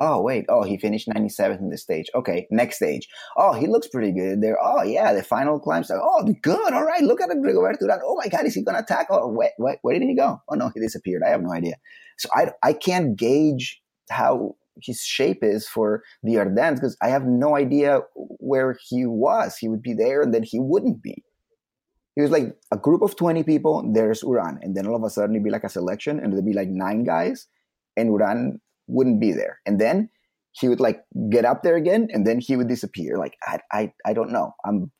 [0.00, 2.06] Oh wait, oh he finished 97th in the stage.
[2.14, 3.06] Okay, next stage.
[3.36, 4.58] Oh, he looks pretty good there.
[4.62, 5.84] Oh yeah, the final climb.
[5.90, 6.72] Oh, good.
[6.72, 8.00] All right, look at Rigobert Uran.
[8.04, 9.08] Oh my God, is he gonna attack?
[9.10, 10.40] Oh, wait, wait, where did he go?
[10.48, 11.22] Oh no, he disappeared.
[11.26, 11.74] I have no idea.
[12.18, 17.24] So I I can't gauge how his shape is for the Ardennes because I have
[17.24, 19.56] no idea where he was.
[19.56, 21.22] He would be there and then he wouldn't be.
[22.16, 24.58] He was like a group of 20 people, there's Uran.
[24.62, 26.68] And then all of a sudden it'd be like a selection and there'd be like
[26.68, 27.46] nine guys
[27.96, 28.58] and Uran
[28.90, 29.60] wouldn't be there.
[29.66, 30.10] And then
[30.52, 33.16] he would like get up there again and then he would disappear.
[33.16, 34.54] Like, I, I, I don't know.
[34.64, 34.90] I'm,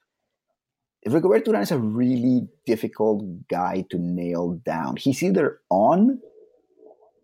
[1.07, 4.96] Rigobert Uran is a really difficult guy to nail down.
[4.96, 6.20] He's either on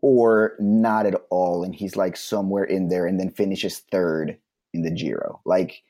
[0.01, 1.63] or not at all.
[1.63, 4.39] And he's like somewhere in there and then finishes third
[4.73, 5.41] in the Giro.
[5.45, 5.83] Like,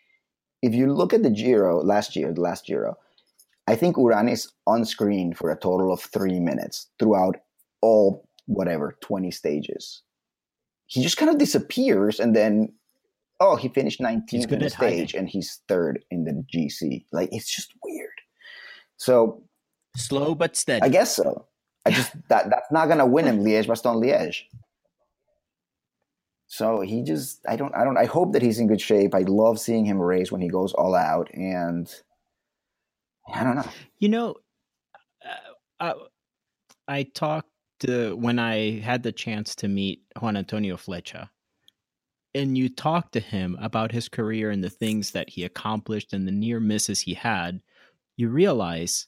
[0.62, 2.97] if you look at the Giro last year, the last Giro,
[3.69, 7.37] I think Uran is on screen for a total of three minutes throughout
[7.81, 10.03] all, whatever, 20 stages.
[10.87, 12.72] He just kind of disappears and then,
[13.40, 14.94] oh, he finished 19th in the at hiding.
[14.99, 17.05] stage and he's third in the GC.
[17.12, 18.11] Like, it's just weird.
[18.96, 19.42] So
[19.96, 21.46] slow but steady I guess so.
[21.85, 24.42] I just that that's not gonna win him Liège Bastogne Liège.
[26.46, 29.14] So he just I don't I don't I hope that he's in good shape.
[29.14, 31.92] I love seeing him race when he goes all out and
[33.33, 33.68] I don't know.
[33.99, 34.35] You know,
[35.25, 35.94] uh, I,
[36.88, 41.29] I talked to when I had the chance to meet Juan Antonio Flecha,
[42.35, 46.27] and you talked to him about his career and the things that he accomplished and
[46.27, 47.61] the near misses he had.
[48.17, 49.07] You realize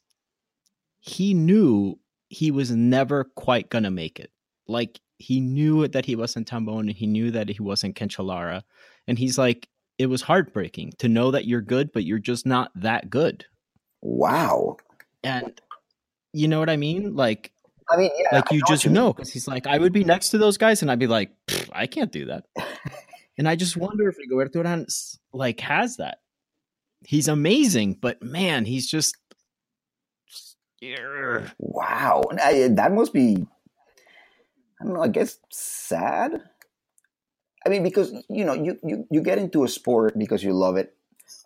[1.00, 4.30] he knew he was never quite gonna make it.
[4.66, 8.62] Like he knew that he wasn't Tom Boonen, and he knew that he wasn't Cancellara,
[9.06, 12.70] and he's like, it was heartbreaking to know that you're good, but you're just not
[12.76, 13.44] that good.
[14.00, 14.76] Wow.
[15.24, 15.60] And
[16.32, 17.16] you know what I mean?
[17.16, 17.50] Like,
[17.90, 18.94] I mean, yeah, like you know just mean.
[18.94, 21.30] know because he's like, I would be next to those guys, and I'd be like,
[21.72, 22.44] I can't do that.
[23.38, 24.86] and I just wonder if Rigoberto Urán
[25.32, 26.18] like has that.
[27.06, 29.16] He's amazing, but man, he's just.
[31.58, 33.46] Wow, I- uh, that must be.
[34.80, 35.02] I don't know.
[35.02, 36.42] I guess sad.
[37.66, 40.76] I mean, because you know, you you you get into a sport because you love
[40.76, 40.94] it,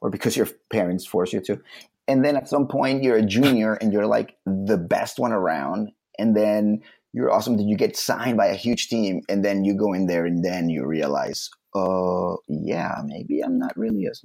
[0.01, 1.61] or because your parents force you to,
[2.09, 5.93] and then at some point you're a junior and you're like the best one around,
[6.23, 6.81] and then
[7.13, 7.57] you're awesome.
[7.59, 10.45] Then you get signed by a huge team, and then you go in there, and
[10.45, 14.25] then you realize, oh yeah, maybe I'm not really as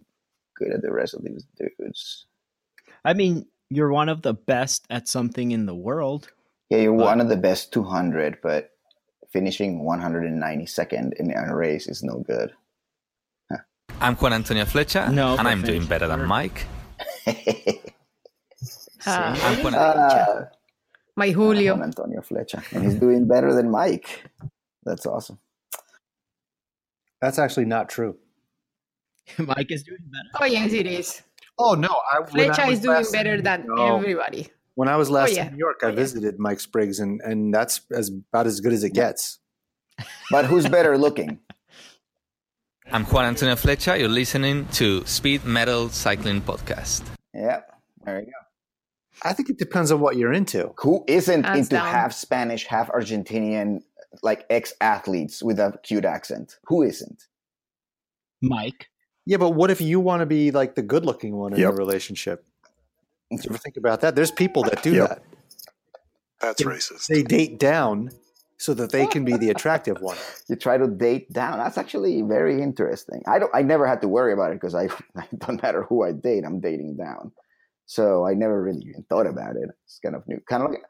[0.56, 2.26] good as the rest of these dudes.
[3.04, 6.30] I mean, you're one of the best at something in the world.
[6.70, 8.72] Yeah, you're But- one of the best 200, but
[9.34, 12.52] finishing 192nd in a race is no good.
[14.00, 16.24] I'm Juan Antonio Flecha, No, and but I'm doing better than.
[16.26, 16.68] Mike.
[19.06, 20.46] I'm Juan uh,
[21.18, 21.74] my Julio.
[21.76, 24.24] Juan Antonio Flecha, and he's doing better than Mike.
[24.84, 25.40] That's awesome.
[27.20, 28.16] That's actually not true.
[29.38, 30.30] Mike is doing better.
[30.40, 31.22] Oh yes, it is.
[31.60, 33.98] Oh no, I, when I is doing better than no.
[33.98, 34.48] everybody.
[34.76, 35.48] When I was oh, last yeah.
[35.48, 35.96] in New York, I Oh, yeah.
[35.96, 39.40] visited Mike Spriggs, and and that's as about as good as it gets.
[40.30, 41.40] But who's better looking?
[42.92, 44.00] I'm Juan Antonio Flecha.
[44.00, 47.02] You're listening to Speed Metal Cycling Podcast.
[47.34, 47.62] Yeah,
[48.06, 48.47] there you go.
[49.24, 50.72] I think it depends on what you're into.
[50.80, 51.88] Who isn't Hands into down.
[51.88, 53.82] half Spanish, half Argentinian,
[54.24, 56.58] like ex athletes with a cute accent?
[56.66, 57.24] Who isn't?
[58.42, 58.88] Mike.
[59.26, 61.74] Yeah, but what if you want to be like the good-looking one in Yep.
[61.74, 62.46] a relationship?
[63.32, 64.16] Did you ever think about that?
[64.16, 65.10] There's people that do Yep.
[65.10, 65.22] that.
[66.40, 66.68] That's Yeah.
[66.68, 67.08] racist.
[67.08, 68.12] They date down
[68.58, 70.18] so that they can be the attractive one.
[70.48, 71.58] You try to date down.
[71.58, 73.22] That's actually very interesting.
[73.28, 73.52] I don't.
[73.54, 74.84] I never had to worry about it because I,
[75.32, 76.44] it doesn't matter who I date.
[76.46, 77.32] I'm dating down.
[77.88, 79.70] So I never really even thought about it.
[79.86, 80.40] It's kind of new.
[80.48, 80.82] Kind of like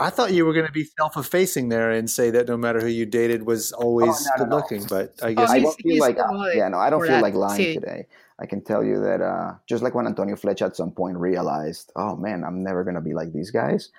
[0.00, 2.86] I thought you were going to be self-effacing there and say that no matter who
[2.86, 4.56] you dated was always Oh, no, no, no.
[4.62, 7.18] good-looking, but I guess I don't feel like como de yeah no I don't feel
[7.18, 7.74] por like lying sí.
[7.74, 8.06] today.
[8.40, 11.90] I can tell you that uh, just like when Antonio Flecha at some point realized,
[11.96, 13.90] oh man, I'm never gonna be like these guys.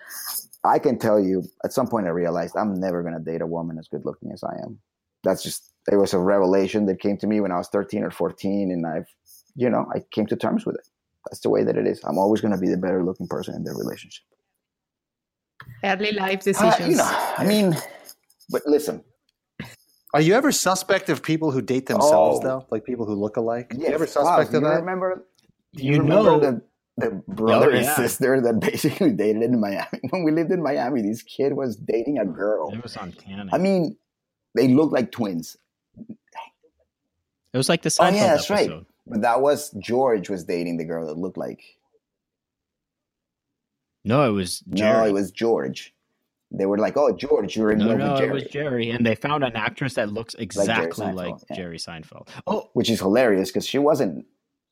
[0.63, 3.77] I can tell you at some point I realized I'm never gonna date a woman
[3.77, 4.79] as good looking as I am.
[5.23, 8.11] That's just it was a revelation that came to me when I was 13 or
[8.11, 9.07] 14, and I've
[9.55, 10.87] you know I came to terms with it.
[11.25, 12.01] That's the way that it is.
[12.03, 14.23] I'm always gonna be the better looking person in the relationship.
[15.83, 16.89] Early life Uh, decisions.
[16.89, 17.75] you know, I mean,
[18.49, 19.03] but listen,
[20.13, 22.43] Are you ever suspect of people who date themselves Oh.
[22.47, 22.65] though?
[22.71, 23.73] Like people who look alike?
[23.77, 24.75] you ever Klaus, suspect do of you that?
[24.79, 25.27] remember?
[25.73, 26.61] You, remember know, the,
[26.97, 27.95] the brother and yeah.
[27.95, 29.85] sister that basically dated in Miami.
[30.09, 32.71] When we lived in Miami, this kid was dating a girl.
[32.73, 33.49] it was on Canon.
[33.53, 33.97] I mean,
[34.55, 35.57] they looked like twins.
[37.53, 38.71] it was like the Oh, Seinfeld yeah, that's right.
[39.09, 41.61] But that was George was dating the girl that looked like.
[44.05, 45.93] No, it was No, it was George.
[46.51, 49.05] They were like, "Oh, George, you're in no, love no, with it was Jerry, and
[49.05, 51.55] they found an actress that looks exactly Seinfeld, like yeah.
[51.55, 52.27] Jerry Seinfeld.
[52.47, 54.25] Oh, which is hilarious because she wasn't.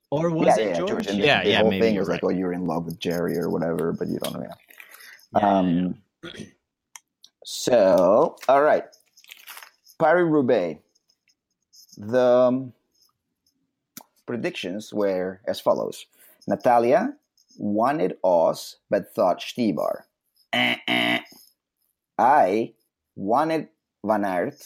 [0.10, 1.08] or was yeah, it yeah, George?
[1.08, 2.24] And the, yeah, the yeah, whole maybe thing was right.
[2.24, 4.42] like, "Oh, you're in love with Jerry" or whatever, but you don't know.
[4.42, 5.96] Yeah, yeah, Um,
[7.44, 8.86] so, all right.
[10.00, 10.82] Paris Roubaix.
[11.98, 12.74] The um,
[14.28, 16.06] predictions were as follows
[16.48, 17.16] Natalia
[17.58, 20.04] wanted Oz but thought Stybar.
[20.54, 21.20] Eh, eh.
[22.20, 22.74] I
[23.16, 23.70] wanted
[24.06, 24.62] Van Aert,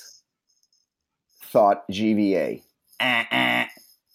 [1.43, 2.61] thought GVA.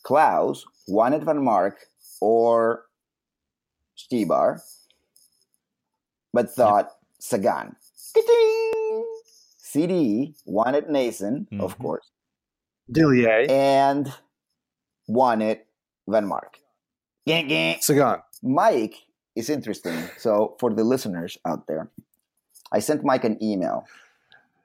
[0.02, 1.78] Klaus wanted Vanmarcke
[2.20, 2.87] or
[3.98, 4.61] Stybar,
[6.32, 7.74] but thought Sagan.
[8.14, 9.04] Ka-ting!
[9.59, 11.82] CD wanted Naesen, of Mhm.
[11.82, 12.11] course,
[12.90, 13.50] Dillier.
[13.50, 14.12] and
[15.07, 15.61] wanted
[16.09, 16.61] Vanmarcke.
[17.27, 17.79] Gang, gang.
[17.81, 18.23] Sagan.
[18.42, 19.99] Mike is interesting.
[20.19, 21.90] So for the listeners out there,
[22.73, 23.85] I sent Mike an email.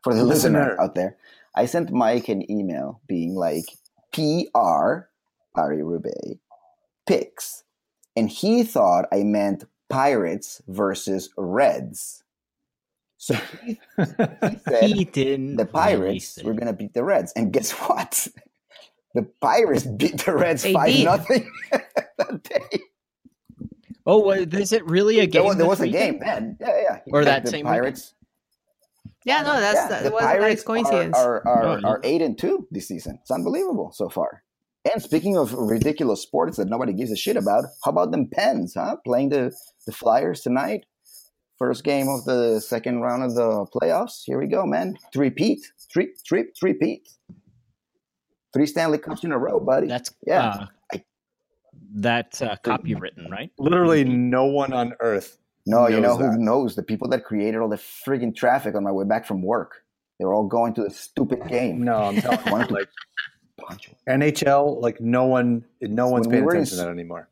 [0.04, 0.82] For the listener, Listener.
[0.82, 1.18] out there,
[1.56, 3.66] I sent Mike an email being like
[4.12, 5.06] PR
[5.56, 6.40] Paris Roubaix
[7.06, 7.64] picks,
[8.16, 12.24] and he thought I meant Pirates versus Reds.
[13.18, 14.06] So he, he
[14.68, 15.58] said he didn't.
[15.58, 18.28] the Pirates release were going to beat the Reds, and guess what?
[19.16, 21.06] The Pirates beat the Reds They five did.
[21.06, 21.52] nothing
[22.18, 22.80] that day.
[24.06, 25.44] Oh, what, is it really a game?
[25.44, 26.58] was, there this was a game then.
[26.60, 27.00] Yeah, yeah.
[27.12, 28.14] Or Yeah, that the same Pirates.
[29.26, 31.18] yeah, no, that's yeah, that the was a nice Pirates coincidence.
[31.18, 33.20] Are, are, are, Oh, are eight and two this season.
[33.22, 34.44] It's unbelievable so far.
[34.92, 38.74] And speaking of ridiculous sports that nobody gives a shit about, how about them Pens,
[38.76, 38.96] huh?
[39.06, 39.54] Playing the,
[39.86, 40.86] the Flyers tonight.
[41.60, 44.24] First game of the second round of the playoffs.
[44.26, 44.98] Here we go, man.
[45.14, 45.60] Three peat.
[45.94, 47.08] Three, three, three peat.
[48.54, 49.88] Three Stanley Cups in a row, buddy.
[49.88, 50.68] That's Yeah.
[50.94, 50.98] Uh,
[51.94, 53.52] that's uh, copywritten, right?
[53.58, 55.38] Literally, no one on earth.
[55.66, 56.76] no, you know knows who knows?
[56.76, 59.84] The people that created all the friggin' traffic on my way back from work.
[60.18, 61.84] They were all going to the stupid game.
[61.84, 62.88] No, I'm telling you, Wanted to like.
[64.08, 67.30] NHL, like no one, no one's When we paying were in attention to that anymore.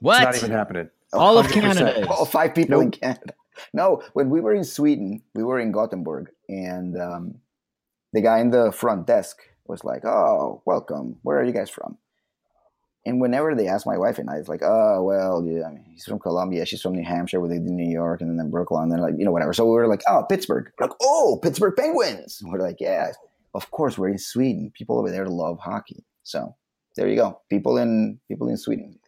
[0.00, 0.16] What?
[0.16, 0.90] It's not even happening.
[1.12, 1.52] All of 100%.
[1.52, 2.08] Canada.
[2.08, 3.34] All five people in Canada.
[3.74, 7.34] No, when we were in Sweden, we were in Gothenburg, and um,
[8.12, 9.38] the guy in the front desk
[9.70, 11.18] was like, "Oh, welcome.
[11.22, 11.96] Where are you guys from?"
[13.06, 15.84] And whenever they asked my wife and I, it's like, "Oh, well, yeah, I mean,
[15.88, 16.66] he's from Columbia.
[16.66, 17.40] She's from New Hampshire.
[17.40, 19.64] We lived in New York, and then Brooklyn, and then like, you know, whatever." So
[19.64, 23.12] we were like, "Oh, Pittsburgh." Like, "Oh, Pittsburgh Penguins." We're like, "Yeah,
[23.54, 24.72] of course, we're in Sweden.
[24.74, 26.54] People over there love hockey." So
[26.96, 27.40] there you go.
[27.48, 28.98] People in people in Sweden.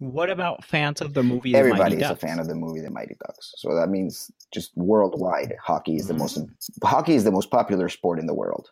[0.00, 1.52] What about fans of the movie?
[1.52, 3.52] The Everybody Mighty is a fan of the movie The Mighty Ducks.
[3.58, 6.20] So that means just worldwide, hockey is the mm-hmm.
[6.22, 8.70] most hockey is the most popular sport in the world.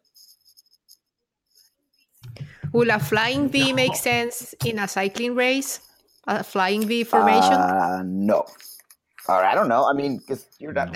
[2.72, 5.80] Will a flying V make sense in a cycling race?
[6.26, 7.54] A flying V formation?
[7.54, 8.44] Uh, no.
[9.28, 9.86] Or I don't know.
[9.88, 10.92] I mean, because you're not.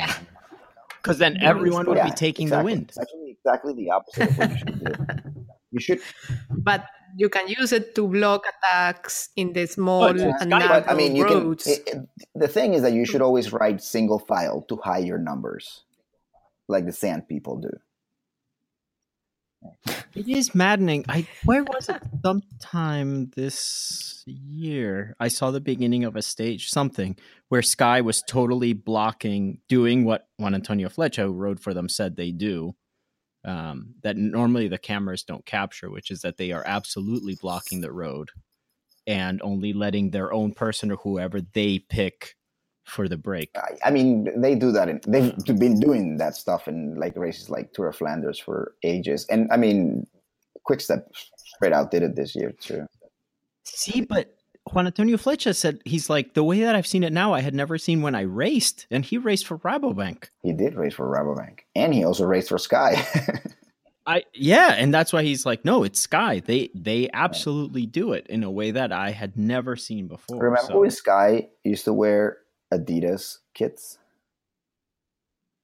[1.02, 2.72] Because then everyone would Yeah, be taking exactly.
[2.72, 2.88] the wind.
[2.90, 4.94] It's actually exactly the opposite of what you should do.
[5.74, 6.00] You should,
[6.50, 6.84] but
[7.16, 10.92] you can use it to block attacks in the small But, and narrow but I
[10.92, 11.44] mean, you can.
[11.48, 11.66] roads.
[11.66, 15.16] it- it- the thing is that you should always write single file to hide your
[15.16, 15.84] numbers,
[16.68, 17.70] like the sand people do.
[20.14, 21.04] It is maddening.
[21.08, 22.02] I where was it?
[22.24, 27.16] Sometime this year, I saw the beginning of a stage, something
[27.48, 32.16] where Sky was totally blocking, doing what Juan Antonio Flecha, who rode for them, said
[32.16, 32.74] they do.
[33.44, 37.90] Um, that normally the cameras don't capture, which is that they are absolutely blocking the
[37.90, 38.30] road
[39.04, 42.36] and only letting their own person or whoever they pick
[42.84, 43.50] for the break.
[43.56, 44.88] I, I mean, they do that.
[44.88, 49.26] In, they've been doing that stuff in like races like Tour of Flanders for ages.
[49.30, 50.06] And I mean,
[50.64, 52.86] Quick Step straight out did it this year too.
[53.64, 54.34] See, but
[54.72, 57.32] Juan Antonio Flecha said he's like the way that I've seen it now.
[57.32, 60.28] I had never seen when I raced, and he raced for Rabobank.
[60.42, 63.06] He did race for Rabobank, and he also raced for Sky.
[64.06, 66.40] I yeah, and that's why he's like, no, it's Sky.
[66.40, 70.38] They they absolutely do it in a way that I had never seen before.
[70.38, 72.38] Remember so- when Sky used to wear
[72.72, 73.98] Adidas kits?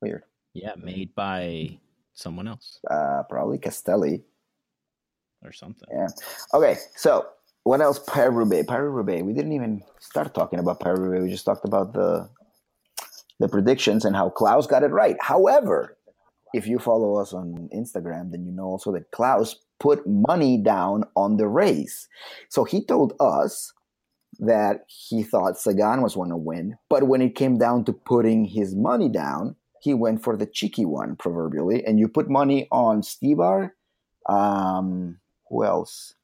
[0.01, 0.23] Weird.
[0.55, 1.79] yeah, made by
[2.15, 4.23] someone else Uh, probably Castelli.
[5.45, 5.89] or something.
[5.93, 6.09] Yeah.
[6.53, 7.27] Okay, so
[7.65, 8.01] what else?
[8.09, 8.67] Paris Roubaix.
[8.69, 9.23] Paris Roubaix.
[9.23, 11.23] We didn't even start talking about Paris Roubaix.
[11.23, 12.29] We just talked about the
[13.41, 15.17] the predictions and how Klaus got it right.
[15.21, 15.97] However,
[16.55, 21.05] if you follow us on Instagram, then you know also that Klaus put money down
[21.15, 22.09] on the race.
[22.49, 23.73] So he told us
[24.39, 28.45] that he thought Sagan was going to win, but when it came down to putting
[28.45, 31.85] his money down, he went for the cheeky one, proverbially.
[31.85, 33.71] And you put money on Stybar.
[34.29, 36.15] Um, who else?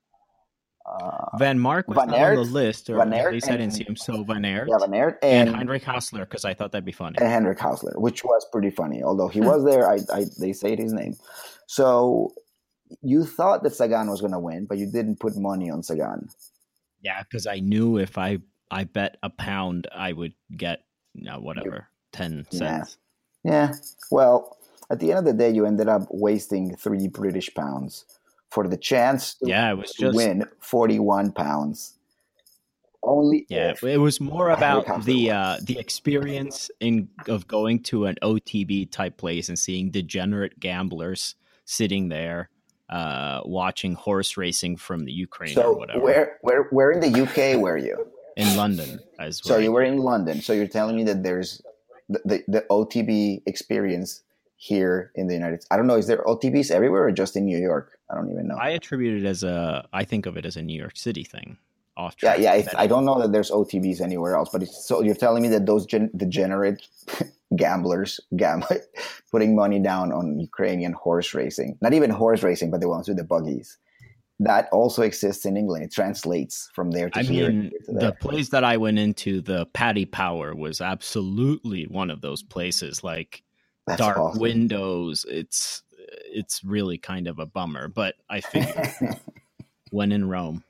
[0.86, 3.72] Uh, Vanmarcke was Van not on the list, or Van at Aert least I didn't
[3.72, 3.96] see him.
[3.96, 6.92] So Van Aert yeah, Van Aert and, and, Heinrich Haussler, because I thought that'd be
[6.92, 7.16] funny.
[7.18, 9.02] and Henrik Haussler, which was pretty funny.
[9.02, 11.14] Although he was there, I, I they say his name.
[11.66, 12.34] So
[13.00, 16.28] you thought that Sagan was going to win, but you didn't put money on Sagan.
[17.04, 18.38] Yeah, because I knew if I
[18.70, 22.58] I bet a pound, I would get you know, whatever ten Yeah.
[22.58, 22.98] cents.
[23.44, 23.72] Yeah.
[24.10, 24.56] Well,
[24.90, 28.04] at the end of the day, you ended up wasting three British pounds
[28.50, 31.98] for the chance to, Yeah, it was just win forty-one pounds.
[33.02, 38.16] Only Yeah, it was more about the uh, the experience in of going to an
[38.22, 41.34] OTB type place and seeing degenerate gamblers
[41.66, 42.48] sitting there
[42.90, 47.22] uh, watching horse racing from the Ukraine or So whatever where where where in the
[47.22, 48.06] UK were you?
[48.36, 50.40] in London as So you were in London.
[50.42, 51.62] So you're telling me that there's
[52.08, 54.22] the, the, the OTB experience
[54.56, 55.68] here in the United States.
[55.70, 55.96] I don't know.
[55.96, 57.98] Is there OTBs everywhere or just in New York?
[58.10, 58.56] I don't even know.
[58.56, 61.56] I attribute it as a I think of it as a New York City thing.
[61.96, 62.40] Off yeah, track.
[62.64, 62.78] yeah.
[62.78, 64.50] I, I don't know that there's OTBs anywhere else.
[64.52, 66.86] But it's, so you're telling me that those gen, degenerate
[67.56, 68.80] gamblers gambling,
[69.30, 73.16] putting money down on Ukrainian horse racing, not even horse racing, but the ones with
[73.16, 73.78] the buggies.
[74.40, 75.84] That also exists in England.
[75.84, 77.50] It translates from there to I here.
[77.50, 82.20] mean, to the place that I went into, the Paddy Power, was absolutely one of
[82.20, 83.04] those places.
[83.04, 83.42] Like
[83.86, 84.40] That's dark awesome.
[84.40, 85.24] windows.
[85.28, 85.82] It's
[86.32, 87.86] it's really kind of a bummer.
[87.86, 88.88] But I figured
[89.92, 90.64] when in Rome,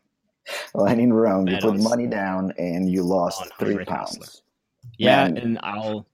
[0.75, 4.43] Well, and in Rome, you put money down and you lost three pounds.
[4.99, 5.39] yeah, Man.
[5.39, 6.07] and I'll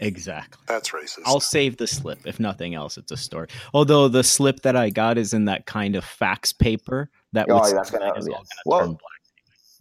[0.00, 0.62] exactly.
[0.68, 1.22] That's racist.
[1.26, 2.26] I'll save the slip.
[2.26, 3.48] If nothing else, it's a story.
[3.74, 7.60] Although the slip that I got is in that kind of fax paper that Oh,
[7.60, 8.38] would that's gonna- like is all yeah.
[8.38, 9.00] gonna Well-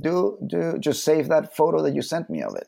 [0.02, 2.68] Do do just save that photo that you sent me of it.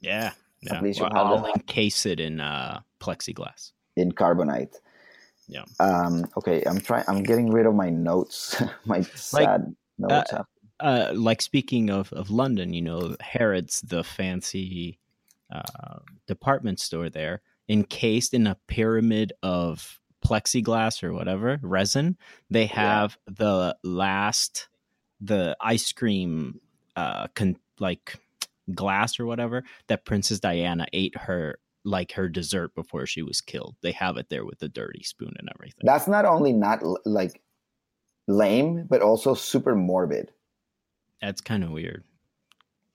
[0.00, 0.32] Yeah,
[0.62, 0.76] Yeah.
[0.76, 3.72] At least you Well, have I'll that encase it in uh, plexiglass.
[3.96, 4.74] in carbonite.
[5.46, 5.64] Yeah.
[5.78, 7.04] Um, okay, I'm trying.
[7.06, 8.62] I'm getting rid of my notes.
[8.86, 10.32] my sad notes.
[10.32, 10.48] up.
[10.80, 14.98] uh, like speaking of, of London, you know, Harrods, the fancy
[15.54, 22.16] uh, department store there, encased in a pyramid of plexiglass or whatever resin,
[22.50, 24.68] they have the last
[25.20, 26.60] the ice cream
[26.96, 28.18] uh con- like
[28.74, 33.76] glass or whatever that Princess Diana ate her like her dessert before she was killed.
[33.82, 35.82] They have it there with the dirty spoon and everything.
[35.84, 37.42] That's not only not like
[38.26, 40.30] lame, but also super morbid.
[41.20, 42.02] That's kind of weird.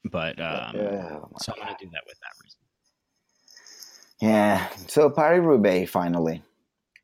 [0.04, 1.66] But um, Oh, my so I'm God.
[1.66, 2.39] gonna do that with that.
[4.22, 4.68] Yeah.
[4.88, 6.44] So Paris Roubaix finally.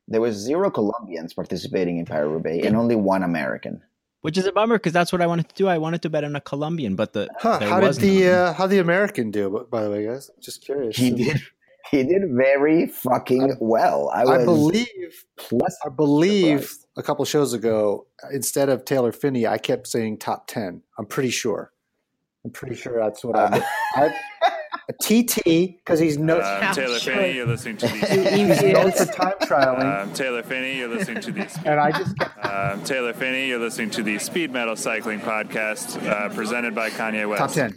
[0.08, 3.82] There was zero Colombians participating in Paris Roubaix and only one American.
[4.20, 5.66] Which is a bummer because that's what I wanted to do.
[5.68, 8.32] I wanted to bet on a Colombian, but the Huh, how did was the none.
[8.32, 9.50] uh, how the American do?
[9.50, 10.96] b- By the way, guys, just curious.
[10.96, 11.40] He did.
[11.90, 14.10] He did very fucking well.
[14.12, 16.86] I was I believe plus I believe surprised.
[16.96, 20.82] a couple shows ago, instead of Taylor Phinney, I kept saying top ten.
[20.98, 21.72] I'm pretty sure.
[22.44, 23.60] I'm pretty sure that's what Uh,
[23.94, 24.14] I.
[24.88, 24.92] I a
[25.24, 27.14] TT because he's no, Um, Taylor sure.
[27.14, 28.36] Finney, you're listening to You the.
[28.36, 31.60] he's known for time trialing, Um, Taylor Phinney, you're listening to the.
[31.64, 36.00] and I just kept Um, Taylor Phinney, you're listening to the Speed Metal Cycling Podcast,
[36.08, 37.40] uh, presented by Kanye West.
[37.40, 37.76] top ten.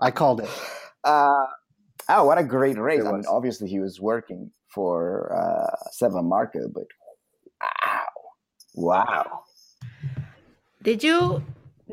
[0.00, 0.50] I called it.
[1.04, 1.46] Uh,
[2.08, 3.04] oh, what a great race!
[3.04, 6.84] I mean, obviously he was working for uh, Sep Vanmarcke, but
[7.62, 8.06] wow,
[8.74, 9.40] wow.
[10.82, 11.42] Did you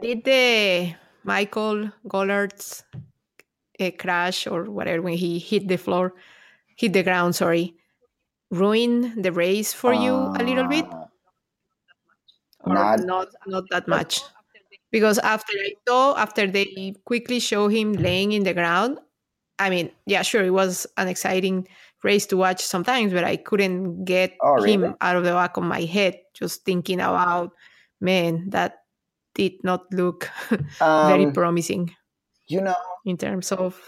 [0.01, 2.83] did the Michael Goolaerts'
[3.79, 6.13] uh, crash or whatever when he hit the floor,
[6.77, 7.35] hit the ground?
[7.35, 7.75] Sorry,
[8.51, 10.85] ruin the race for you a little bit,
[12.65, 14.21] Uh, not- not not that much?
[14.91, 18.99] Because after I saw, after they quickly show him laying in the ground,
[19.59, 21.67] I mean, yeah, sure, it was an exciting
[22.03, 24.73] race to watch sometimes, but I couldn't get Oh, really?
[24.73, 27.53] him out of the back of my head just thinking about,
[28.01, 28.80] man, that
[29.33, 30.29] did not look
[30.79, 31.95] very Um, promising
[32.47, 32.75] you know,
[33.05, 33.79] in terms of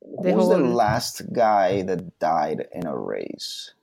[0.00, 3.74] who's the the whole- last guy that died in a race?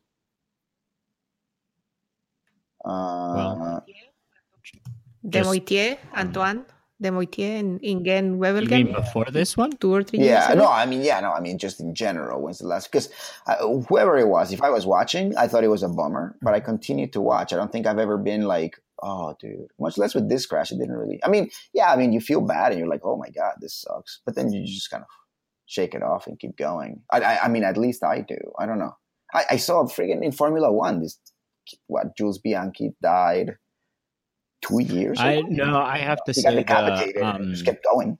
[2.85, 3.85] Uh, Well,
[5.25, 6.63] Demoitié, Antoine
[7.03, 9.71] Demoitié in Ingen You Wevelgem, before this one?
[9.79, 10.63] two or three years yeah, ago.
[10.63, 12.91] no, I mean, yeah, no, I mean, just in general, when's the last?
[12.91, 13.09] Because
[13.47, 13.55] uh,
[13.87, 16.59] whoever it was, if I was watching, I thought it was a bummer, but I
[16.59, 17.51] continued to watch.
[17.53, 19.67] I don't think I've ever been like, oh, dude.
[19.79, 21.19] Much less with this crash, it didn't really.
[21.23, 23.73] I mean, yeah, I mean, you feel bad and you're like, oh my god, this
[23.75, 25.09] sucks, but then you just kind of
[25.65, 27.01] shake it off and keep going.
[27.11, 28.37] I, I, I mean, at least I do.
[28.57, 28.95] I don't know.
[29.33, 31.19] I, I saw friggin' in Formula One, this
[31.87, 33.55] what Jules Bianchi died
[34.61, 35.19] two years.
[35.19, 35.47] I ago?
[35.49, 38.17] no, I have to he got say decapitated the and um, just kept going.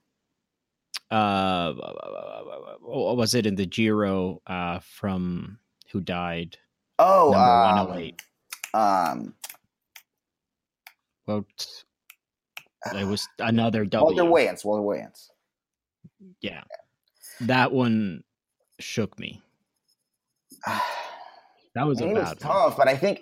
[1.10, 1.72] uh,
[2.80, 5.58] what was it in the Giro uh, from
[5.90, 6.58] who died?
[6.98, 8.22] Oh, Number um, 108.
[8.72, 9.34] Um,
[11.30, 11.46] Well,
[13.00, 14.16] it was another W.
[14.24, 14.64] Wouter Weylandt.
[14.64, 15.28] Wouter Weylandt.
[16.40, 16.62] Yeah,
[17.42, 18.22] that one
[18.80, 19.42] shook me.
[21.76, 22.36] That was it a was bad one.
[22.38, 23.20] tough, but I think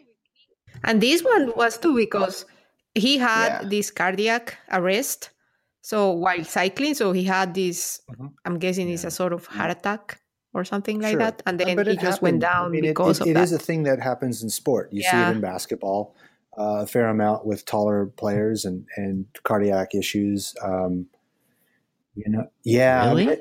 [0.84, 2.46] And this one was too because
[2.94, 3.68] he had Yeah.
[3.68, 5.30] this cardiac arrest.
[5.82, 8.32] So while cycling, so he had this, Mhm.
[8.46, 10.18] I'm guessing it's a sort of heart attack
[10.54, 11.18] or something like Sure.
[11.20, 11.42] that.
[11.44, 12.44] And then But he it just went happened.
[12.44, 13.42] I down mean, because it- of it that.
[13.44, 14.92] is a thing that happens in sport.
[14.94, 16.20] You see it in basketball, uh,
[16.58, 20.54] a fair amount with taller players and, and cardiac issues.
[20.62, 21.06] Um,
[22.14, 23.10] you know, yeah.
[23.10, 23.36] I mean,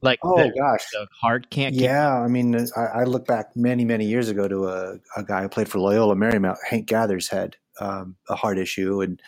[0.00, 1.74] Like oh the, gosh, the heart can't.
[1.74, 2.12] yeah.
[2.16, 5.48] I mean, I, I look back many, many years ago to a, a guy who
[5.48, 9.20] played for Loyola Marymount, Hank Gathers had um, a heart issue, and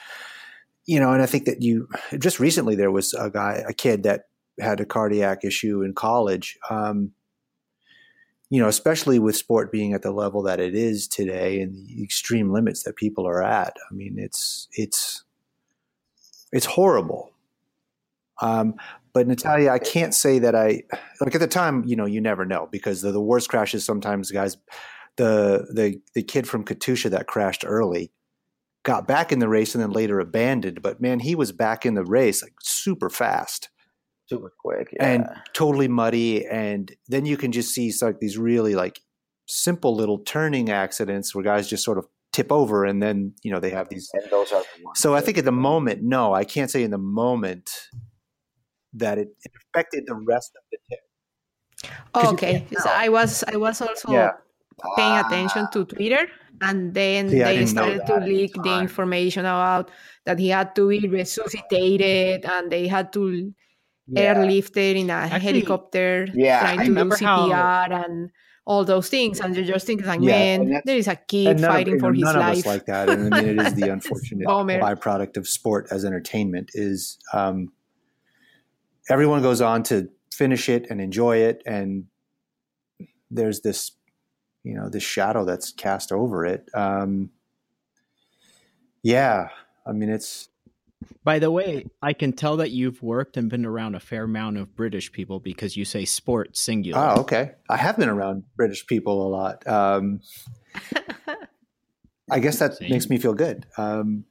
[0.86, 4.02] you know, and I think that you just recently there was a guy, a kid
[4.02, 4.24] that
[4.60, 6.58] had a cardiac issue in college.
[6.70, 7.12] Um,
[8.54, 12.04] you know, especially with sport being at the level that it is today and the
[12.04, 13.74] extreme limits that people are at.
[13.90, 15.24] I mean, it's it's
[16.52, 17.32] it's horrible.
[18.40, 18.76] Um,
[19.12, 20.84] but Natalia, I can't say that I
[21.20, 21.82] like at the time.
[21.84, 24.56] You know, you never know because the, the worst crashes sometimes, guys.
[25.16, 28.12] The the the kid from Katusha that crashed early
[28.84, 30.80] got back in the race and then later abandoned.
[30.80, 33.68] But man, he was back in the race like super fast
[34.26, 34.88] super quick.
[34.92, 35.06] Yeah.
[35.06, 36.46] and totally muddy.
[36.46, 39.00] And then you can just see like these really like
[39.46, 43.60] simple little turning accidents where guys just sort of tip over and then you know
[43.60, 44.08] they have these.
[44.14, 46.82] And those are the ones So I think at the moment, no, I can't say
[46.82, 47.70] in the moment
[48.94, 51.00] that it, it affected the rest of the tip.
[52.12, 52.66] 'Cause you okay.
[52.78, 52.88] So.
[52.90, 54.30] I was I was also Yeah.
[54.96, 56.26] paying attention to Twitter,
[56.62, 59.90] and then See, they started to leak the information about
[60.24, 63.52] that he had to be resuscitated, and they had to
[64.12, 68.30] airlifted in a Actually, helicopter Yeah, trying I to do remember how- CPR and
[68.66, 69.40] all those things.
[69.40, 72.00] And you're just thinking like, Yeah, man, there is a kid and none, of, fighting
[72.00, 73.08] for his none of us like that.
[73.10, 76.70] And I mean, it is the unfortunate byproduct of sport as entertainment.
[76.74, 77.72] Is um,
[79.10, 82.06] everyone goes on to finish it and enjoy it, and
[83.30, 83.92] there's this,
[84.62, 86.68] you know, this shadow that's cast over it.
[86.74, 87.30] Um,
[89.02, 89.48] yeah,
[89.86, 90.48] I mean, it's
[91.24, 94.58] By the way, I can tell that you've worked and been around a fair amount
[94.58, 96.98] of British people because you say sport singular.
[97.16, 97.52] oh, okay.
[97.68, 99.66] I have been around British people a lot.
[99.66, 100.20] Um,
[102.30, 102.88] I guess that See?
[102.88, 103.66] makes me feel good.
[103.76, 104.24] Um,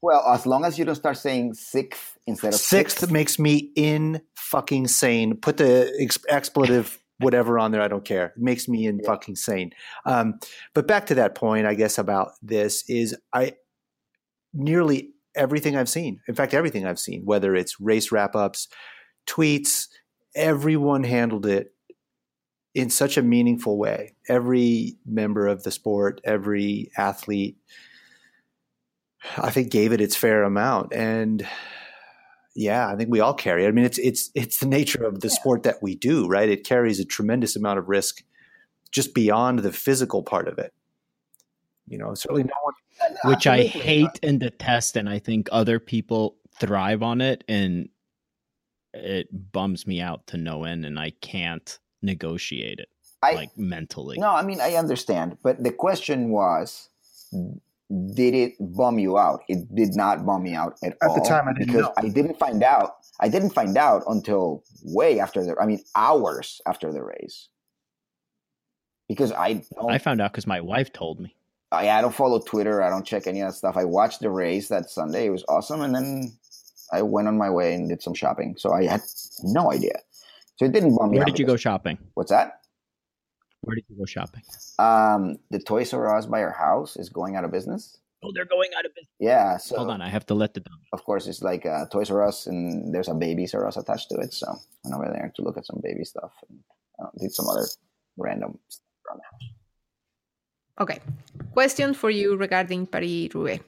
[0.00, 3.12] Well, as long as you don't start saying sixth instead of Sixth sixth.
[3.12, 5.36] makes me in fucking sane.
[5.36, 7.82] Put the ex- expletive whatever on there.
[7.82, 8.26] I don't care.
[8.26, 9.72] It makes me in fucking sane.
[10.06, 10.38] Um,
[10.74, 13.54] but back to that point, I guess about this is I
[14.54, 16.20] nearly everything I've seen.
[16.28, 18.68] In fact, everything I've seen, whether it's race wrap ups,
[19.26, 19.86] tweets,
[20.34, 21.72] everyone handled it
[22.74, 24.14] in such a meaningful way.
[24.28, 27.56] Every member of the sport, every athlete,
[29.36, 30.92] I think gave it its fair amount.
[30.92, 31.46] And
[32.54, 33.68] yeah, I think we all carry it.
[33.68, 36.48] I mean, it's it's it's the nature of the sport that we do, right?
[36.48, 38.22] It carries a tremendous amount of risk
[38.90, 40.72] just beyond the physical part of it.
[41.88, 43.80] You know, certainly no one uh, which I Absolutely.
[43.80, 47.88] hate and detest, and I think other people thrive on it, and
[48.94, 52.88] it bums me out to no end, and I can't negotiate it
[53.22, 54.18] I like mentally.
[54.18, 56.88] no, I mean I understand, but the question was,
[57.32, 59.42] did it bum you out?
[59.48, 61.14] It did not bum me out at, At all.
[61.14, 61.92] the time, I didn't because know.
[61.96, 62.96] I didn't find out.
[63.20, 65.56] I didn't find out until way after the.
[65.60, 67.48] I mean, hours after the race.
[69.08, 71.34] Because I don't, I found out because my wife told me.
[71.70, 72.82] I, I don't follow Twitter.
[72.82, 73.76] I don't check any of that stuff.
[73.76, 75.26] I watched the race that Sunday.
[75.26, 76.32] It was awesome, and then
[76.92, 78.56] I went on my way and did some shopping.
[78.58, 79.02] So I had
[79.42, 79.98] no idea.
[80.56, 81.98] So it didn't bum me Where did you go shopping?
[82.14, 82.60] What's that?
[83.60, 84.42] Where did you go shopping?
[84.78, 87.98] Um, the Toys R Us by our house is going out of business.
[88.24, 89.12] Oh, they're going out of business.
[89.20, 89.58] Yeah.
[89.58, 90.78] So Hold on, I have to let the dog.
[90.92, 94.08] of course it's like uh, Toys R Us, and there's a Babies R Us attached
[94.10, 94.32] to it.
[94.32, 96.58] So I went over there to look at some baby stuff and
[97.02, 97.66] uh, did some other
[98.16, 99.57] random stuff around the house.
[100.80, 101.00] Okay.
[101.52, 103.64] Question for you regarding Paris Roubaix.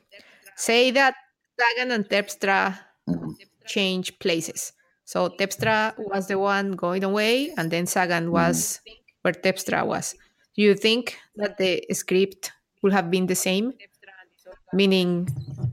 [0.56, 1.14] Say that
[1.58, 3.34] Sagan and Terpstra Mhm.
[3.66, 4.72] change places.
[5.04, 8.80] So Terpstra was the one going away, and then Sagan was
[9.22, 10.14] where Terpstra was.
[10.54, 12.52] Do you think that the script
[12.82, 13.74] would have been the same?
[14.72, 15.26] Meaning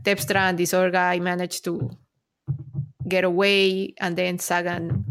[0.03, 1.91] Terpstra and this other guy managed to
[3.07, 5.05] get away, and then Sagan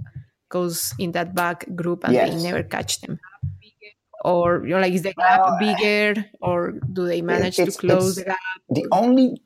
[0.49, 2.31] goes in that back group and Yes.
[2.35, 3.19] they never catch them.
[4.25, 8.25] Or you're like, is the gap Well, bigger, or do they manage to close the
[8.25, 8.39] gap?
[8.71, 9.41] The only,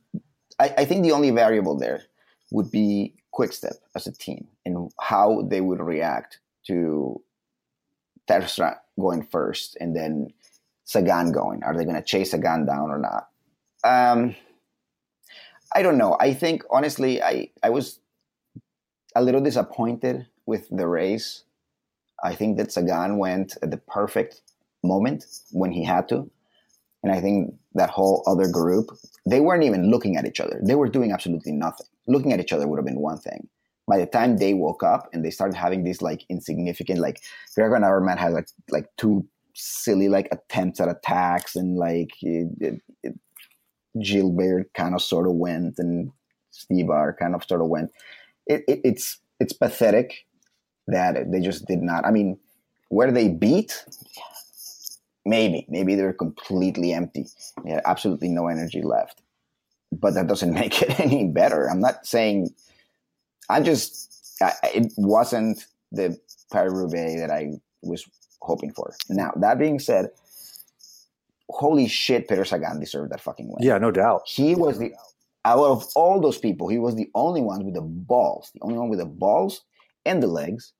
[0.59, 2.03] I, I think the only variable there
[2.51, 7.23] would be Quickstep as a team and how they would react to
[8.29, 10.33] Terpstra going first and then
[10.85, 11.63] Sagan going.
[11.63, 13.29] Are they going to chase Sagan down or not?
[13.85, 14.35] Um,
[15.75, 16.17] I don't know.
[16.19, 18.01] I think honestly, I I was
[19.15, 21.45] a little disappointed with the race.
[22.23, 24.43] I think that Sagan went at the perfect
[24.83, 26.31] moment when he had to,
[27.03, 28.91] and I think that whole other group
[29.27, 30.61] they weren't even looking at each other.
[30.63, 31.87] They were doing absolutely nothing.
[32.07, 33.49] Looking at each other would have been one thing.
[33.87, 37.21] By the time they woke up and they started having these like insignificant, like
[37.55, 42.49] Greg Van Avermaet had like like two silly like attempts at attacks and like it,
[42.61, 43.19] it, it,
[44.01, 46.13] Gilbert kind of sort of went and
[46.53, 47.91] Stybar kind of sort of went.
[48.47, 50.27] It, it, it's it's pathetic
[50.87, 52.05] that they just did not.
[52.05, 52.39] I mean,
[52.89, 53.85] where they beat,
[55.25, 57.27] maybe maybe they're completely empty.
[57.65, 59.23] They had absolutely no energy left,
[59.93, 61.69] but that doesn't make it any better.
[61.69, 62.51] I'm not saying.
[63.49, 66.19] I just I, it wasn't the
[66.53, 67.53] Paris Roubaix that I
[67.83, 68.05] was
[68.41, 68.95] hoping for.
[69.09, 70.11] Now that being said,
[71.49, 73.59] holy shit, Peter Sagan deserved that fucking win.
[73.61, 74.23] Yeah, no doubt.
[74.27, 74.93] He was the
[75.45, 78.79] out of all those people, he was the only one with the balls, the only
[78.79, 79.63] one with the balls
[80.05, 80.73] and the legs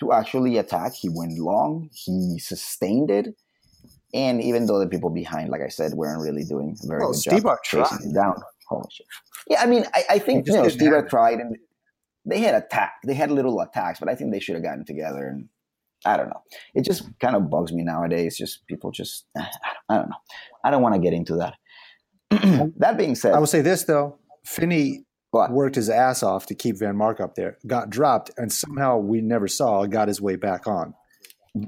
[0.00, 0.92] to actually attack.
[0.94, 3.36] He went long, he sustained it,
[4.14, 7.10] and even though the people behind, like I said, weren't really doing a very Well,
[7.10, 8.36] good Steve job chasing it down.
[8.68, 9.06] Holy shit!
[9.50, 11.56] Yeah, I mean, I, I think you know Steve have tried, and
[12.24, 12.94] they had attack.
[13.04, 15.48] They had little attacks, but I think they should have gotten together and.
[16.06, 16.42] I don't know.
[16.74, 18.36] It just kind of bugs me nowadays.
[18.36, 19.48] Just people just, I
[19.88, 20.16] don't know.
[20.62, 21.54] I don't want to get into that.
[22.76, 25.50] that being said, I will say this though, Phinney What?
[25.50, 29.48] worked his ass off to keep Vanmarcke up there, got dropped, and somehow we never
[29.48, 30.92] saw got his way back on.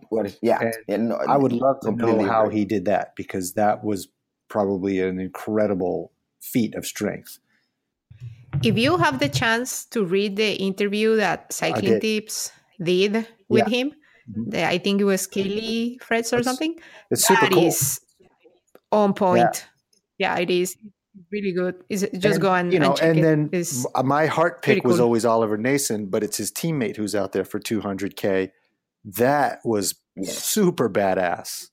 [0.09, 2.59] What is, yeah, And yeah, no, I would love to know how agree.
[2.59, 4.09] he did that because that was
[4.49, 7.39] probably an incredible feat of strength.
[8.65, 12.01] If you have the chance to read the interview that Cycling did.
[12.01, 12.51] Tips
[12.83, 13.77] did with Yeah.
[13.79, 13.93] him,
[14.31, 14.51] Mhm.
[14.51, 16.77] the, I think it was Kelly Freds or It's something.
[17.11, 17.67] It's super That cool.
[17.67, 18.01] is
[18.91, 19.67] on point.
[20.19, 20.75] Yeah, it is
[21.31, 21.77] really good.
[21.89, 23.23] Is just And, go and you know, and, check and it.
[23.23, 25.05] then It's- my heart pick was cool.
[25.05, 28.51] always Oliver Naesen, but it's his teammate who's out there for 200k.
[29.07, 30.31] That was Yeah.
[30.33, 31.69] super badass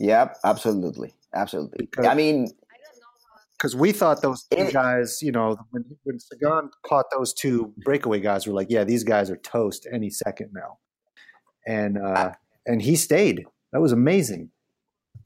[0.00, 1.86] Yep, absolutely, absolutely.
[1.86, 2.46] Because- I mean,
[3.56, 7.74] because we thought those two It- guys, you know, when when Sagan caught those two
[7.84, 10.78] breakaway guys, we're like, yeah, these guys are toast any second now,
[11.66, 12.32] and uh,
[12.66, 13.44] and he stayed.
[13.72, 14.50] That was amazing.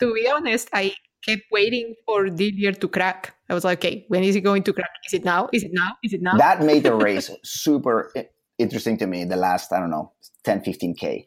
[0.00, 0.94] to be honest, I
[1.26, 3.34] kept waiting for Dillier to crack.
[3.50, 4.90] I was like, okay, when is he going to crack?
[5.06, 5.48] Is it now?
[5.52, 5.90] Is it now?
[6.02, 6.36] Is it now?
[6.38, 8.28] that made the race super i-
[8.62, 10.12] interesting to me the last i don't know
[10.44, 11.26] 10 15k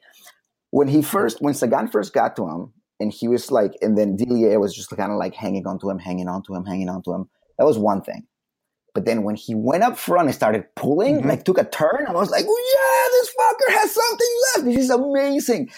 [0.71, 4.17] when he first when sagan first got to him and he was like and then
[4.17, 6.89] Dillier was just kind of like hanging on to him hanging on to him hanging
[6.89, 8.23] on to him that was one thing.
[8.93, 11.25] But then when he went up front and started pulling Mhm.
[11.31, 14.65] like took a turn i was like oh yeah this fucker has something left.
[14.67, 15.69] This is amazing.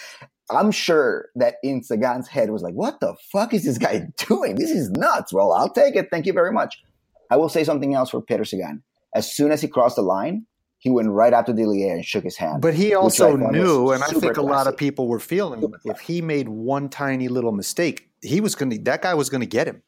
[0.50, 3.94] I'm sure that in sagan's head was like what the fuck is this guy
[4.28, 4.54] doing?
[4.56, 5.32] This is nuts.
[5.32, 6.08] Well i'll take it.
[6.12, 6.80] Thank you very much.
[7.30, 8.82] I will say something else for Peter Sagan.
[9.14, 10.46] As soon as he crossed the line,
[10.78, 12.62] he went right up to Dillier and shook his hand.
[12.62, 15.78] But he also knew, and I super think a lot of people were feeling Super
[15.84, 19.40] if he made one tiny little mistake, he was going to that guy was going
[19.40, 19.82] to get him.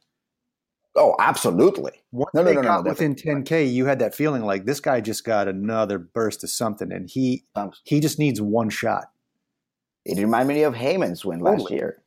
[0.96, 1.92] oh, absolutely.
[2.10, 4.64] Once No, no, they no, no, got no, within 10k, you had that feeling like
[4.64, 7.44] this guy just got another burst of something, and he
[7.84, 9.06] he just needs one shot.
[10.04, 12.02] it reminded me of Hayman's win last year.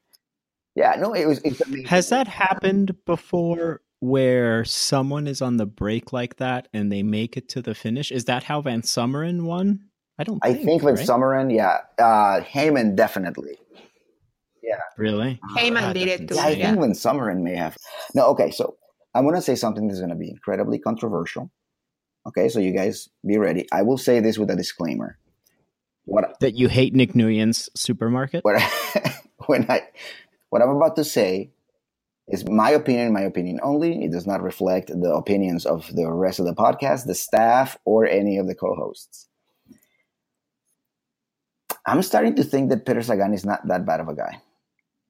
[0.75, 1.39] Yeah, no, it was.
[1.45, 1.85] It's amazing.
[1.87, 7.37] Has that happened before where someone is on the break like that and they make
[7.37, 8.11] it to the finish?
[8.11, 9.79] Is that how Van Summeren won?
[10.19, 11.07] I don't I think, Van with right?
[11.07, 13.57] Summeren, yeah, uh, Hayman definitely.
[14.61, 14.79] Yeah.
[14.97, 15.39] Really?
[15.55, 16.35] Hayman God, did it too.
[16.35, 16.65] Yeah, I insane.
[16.65, 17.77] think Van Summeren may have.
[18.13, 18.75] No, okay, so
[19.15, 21.49] I'm going to say something that's going to be incredibly controversial.
[22.27, 23.67] Okay, so you guys be ready.
[23.71, 25.17] I will say this with a disclaimer.
[26.05, 28.43] What That you hate Nick Nguyen's supermarket?
[28.43, 28.61] what
[29.45, 29.83] when I
[30.49, 31.51] what I'm about to say
[32.27, 34.03] is my opinion, my opinion only.
[34.05, 38.05] It does not reflect the opinions of the rest of the podcast, the staff, or
[38.05, 39.27] any of the co-hosts.
[41.85, 44.39] I'm starting to think that Peter Sagan is not that bad of a guy.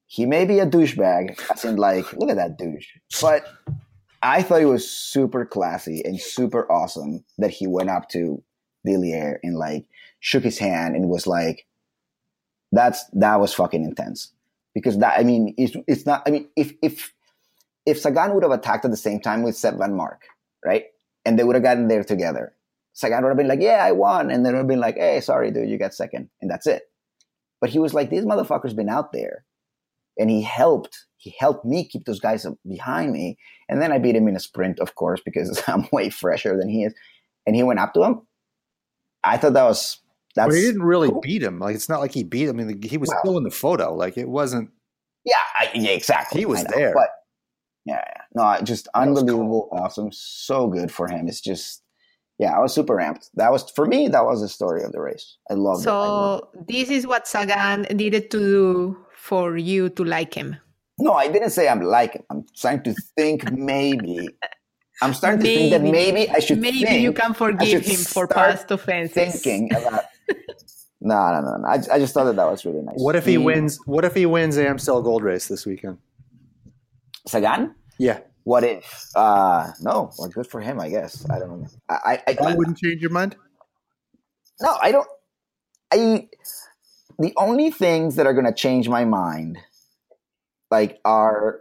[0.08, 2.88] He may be a douchebag, as in like, look at that douche.
[3.22, 3.46] But
[4.24, 8.42] I thought he was super classy and super awesome that he went up to
[8.88, 9.86] Dillier and like
[10.20, 11.68] shook his hand and was like,
[12.72, 14.32] that's that was fucking intense
[14.74, 17.14] because that I mean it's, it's not I mean if if
[17.86, 20.28] if Sagan would have attacked at the same time with Sep Vanmarcke
[20.66, 20.86] right?
[21.26, 22.54] And they would have gotten there together.
[22.94, 24.32] Sagan would have been like yeah I won.
[24.32, 26.30] And then would have been like hey sorry dude you got second.
[26.42, 26.84] And that's it.
[27.62, 29.46] But he was like "These motherfucker's been out there.
[30.18, 33.38] And he helped he helped me keep those guys behind me.
[33.70, 36.70] And then I beat him in a sprint of course because I'm way fresher than
[36.70, 36.94] he is.
[37.46, 38.22] And he went up to him.
[39.24, 40.00] I thought that was
[40.36, 41.22] that's but he didn't really cool.
[41.22, 41.60] beat him.
[41.60, 42.60] Like it's not like he beat him.
[42.60, 43.94] I mean, he was Well- still in the photo.
[43.94, 44.70] Like it wasn't.
[45.26, 46.42] Yeah, I, yeah, exactly.
[46.42, 46.94] He was know, there.
[46.94, 47.10] but
[47.86, 48.22] yeah, yeah.
[48.36, 51.28] no, just That was unbelievable, awesome, so good for him.
[51.28, 51.82] It's just,
[52.40, 53.30] yeah, I was super amped.
[53.36, 54.10] That was for me.
[54.10, 55.38] That was the story of the race.
[55.50, 55.90] I loved it.
[55.90, 60.58] I loved So this is what Sagan needed to do for you to like him.
[61.00, 62.24] No, I didn't say I'm like him.
[62.30, 64.28] I'm starting to think maybe.
[65.02, 66.60] I'm starting to think that maybe I should.
[66.60, 69.42] Maybe think, you can forgive him for past offenses.
[69.42, 70.04] Thinking about.
[71.02, 71.68] No, no, no, no.
[71.68, 72.96] I, I just thought that that was really nice.
[72.98, 73.80] What if he wins?
[73.86, 75.98] What if he wins Amstel Gold Race this weekend?
[77.28, 77.76] Sagan?
[78.00, 79.10] Yeah, What if?
[79.16, 80.12] Uh no.
[80.18, 81.26] Well, good for him, I guess.
[81.30, 81.68] I don't know.
[81.90, 83.36] I, I, I, that wouldn't change your mind.
[84.62, 85.08] No, I don't.
[85.92, 86.28] I
[87.20, 89.60] the only things that are going to change my mind,
[90.72, 91.60] like, are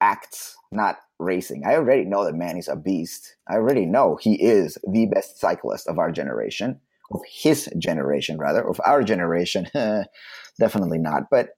[0.00, 1.64] acts, not racing.
[1.66, 3.36] I already know that man is a beast.
[3.48, 6.80] I already know he is the best cyclist of our generation,
[7.12, 9.68] of his generation rather, of our generation.
[10.58, 11.24] Definitely not.
[11.30, 11.50] But,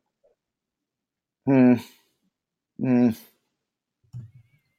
[1.46, 1.74] hmm,
[2.78, 3.10] hmm.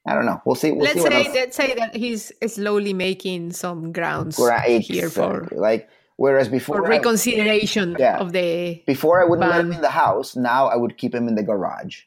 [0.08, 0.40] I don't know.
[0.44, 0.70] We'll see.
[0.70, 5.48] We'll let's see say let's say that he's slowly making some grounds Right, here for
[5.50, 8.18] like whereas for before I- reconsideration Yeah.
[8.18, 10.36] of the before I wouldn't let him in the house.
[10.36, 12.02] Now I would keep him in the garage.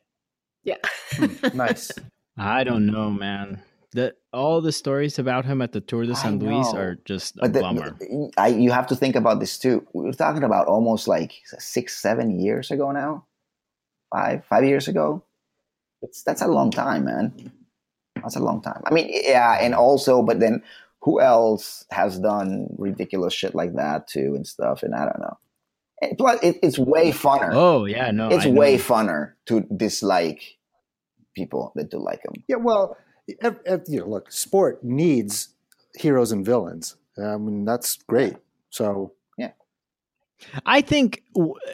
[0.64, 0.78] yeah.
[1.54, 1.92] Nice.
[2.38, 3.62] I don't know, man.
[3.92, 7.38] The all the stories about him at the Tour de I San Luis are just
[7.38, 7.98] a But the, bummer.
[8.38, 9.86] I, you have to think about this too.
[9.94, 13.26] We were talking about almost like six, seven years ago now,
[14.14, 15.24] five, five years ago.
[16.02, 17.52] It's that's a long time, man.
[18.16, 18.82] That's a long time.
[18.86, 20.64] I mean, yeah, and also, but then
[21.02, 24.84] who else has done ridiculous shit like that too and stuff?
[24.84, 25.38] And I don't know.
[26.02, 27.52] And plus, it, it's way funner.
[27.54, 28.60] Oh yeah, no, it's I know.
[28.60, 30.58] way funner to dislike
[31.36, 32.44] people that do like him.
[32.48, 33.09] Yeah, well, ev- ev-
[33.88, 35.50] you know, look, sport needs
[35.96, 36.96] heroes and villains.
[37.18, 38.36] I mean, that's great.
[38.70, 39.52] So yeah.
[40.66, 41.24] I think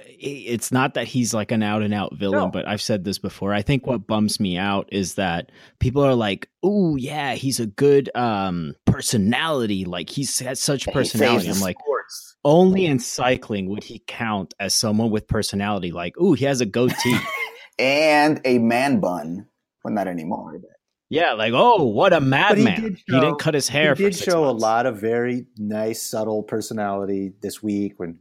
[0.08, 2.48] it's not that he's like an out and out villain, No.
[2.50, 3.54] but I've said this before.
[3.54, 7.68] I think what bums me out is that people are like, "Oh yeah, he's a
[7.68, 9.86] good um personality.
[9.86, 12.38] Like he's has such personality." I'm like, sports.
[12.44, 15.92] only in cycling would he count as someone with personality.
[15.92, 17.20] Like, "Ooh, he has a goatee."
[17.80, 19.48] and a man bun.
[19.84, 20.58] Well, not anymore.
[20.60, 20.72] But
[21.10, 23.96] yeah, like, "Oh, what a madman." did He, didn't cut his hair.
[23.96, 24.64] he did show months.
[24.64, 28.20] a lot of very nice, subtle personality this week when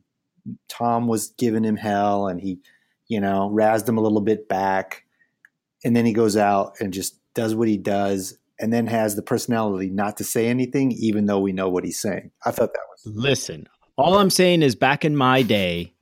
[0.68, 2.60] Tom was giving him hell and he,
[3.08, 5.04] you know, razzed him a little bit back.
[5.84, 9.22] And then he goes out and just does what he does and then has the
[9.22, 12.30] personality not to say anything, even though we know what he's saying.
[12.44, 13.66] I thought that was Listen,
[13.96, 15.92] all I'm saying is, back in my day,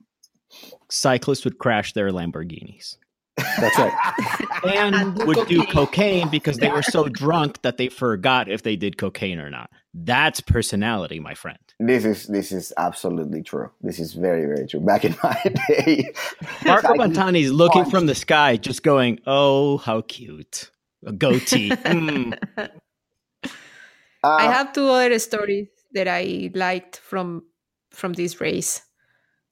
[0.89, 2.97] cyclists would crash their Lamborghinis.
[3.37, 3.93] That's right.
[4.65, 5.71] and, And do would do cocaine.
[5.71, 9.69] cocaine because they were so drunk that they forgot if they did cocaine or not.
[9.93, 11.57] That's personality, my friend.
[11.79, 13.69] this is this is absolutely true.
[13.81, 14.79] This is very very true.
[14.79, 16.13] Back in my day,
[16.65, 20.71] Marco cycling- Montani is looking from the sky, just going, "Oh, how cute,
[21.05, 22.37] a goatee." Mm.
[24.23, 27.43] I Uh, have two other stories that I liked from
[27.91, 28.81] from this race.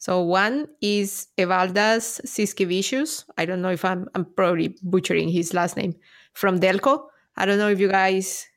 [0.02, 3.24] So one is Evaldas Siskevicius.
[3.38, 5.94] I don't know if I'm I'm probably butchering his last name
[6.34, 7.06] from Delko.
[7.38, 8.48] I don't know if you guys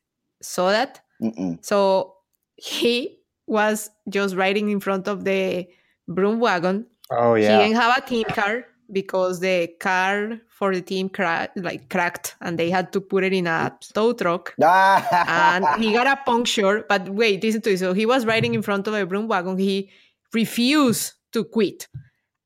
[0.41, 1.03] saw that.
[1.21, 1.63] mm-mm.
[1.63, 2.15] So
[2.57, 5.69] he was just riding in front of the
[6.09, 6.87] broom wagon.
[7.11, 7.59] Oh, yeah.
[7.59, 12.37] He didn't have a team car because the car for the team cra- like cracked
[12.41, 16.87] and they had to put it in a tow truck and he got a puncture.
[16.89, 17.81] But wait, listen to this.
[17.81, 19.59] So he was riding in front of a broom wagon.
[19.59, 19.91] He
[20.33, 21.89] refused to quit,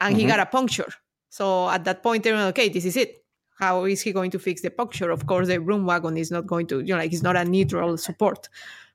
[0.00, 0.28] and he Mhm.
[0.28, 0.92] got a puncture.
[1.30, 2.68] So at that point, they were okay.
[2.68, 3.24] This is it.
[3.58, 5.10] How is he going to fix the puncture?
[5.10, 7.44] Of course, the broom wagon is not going to, you know, like it's not a
[7.44, 8.48] neutral support.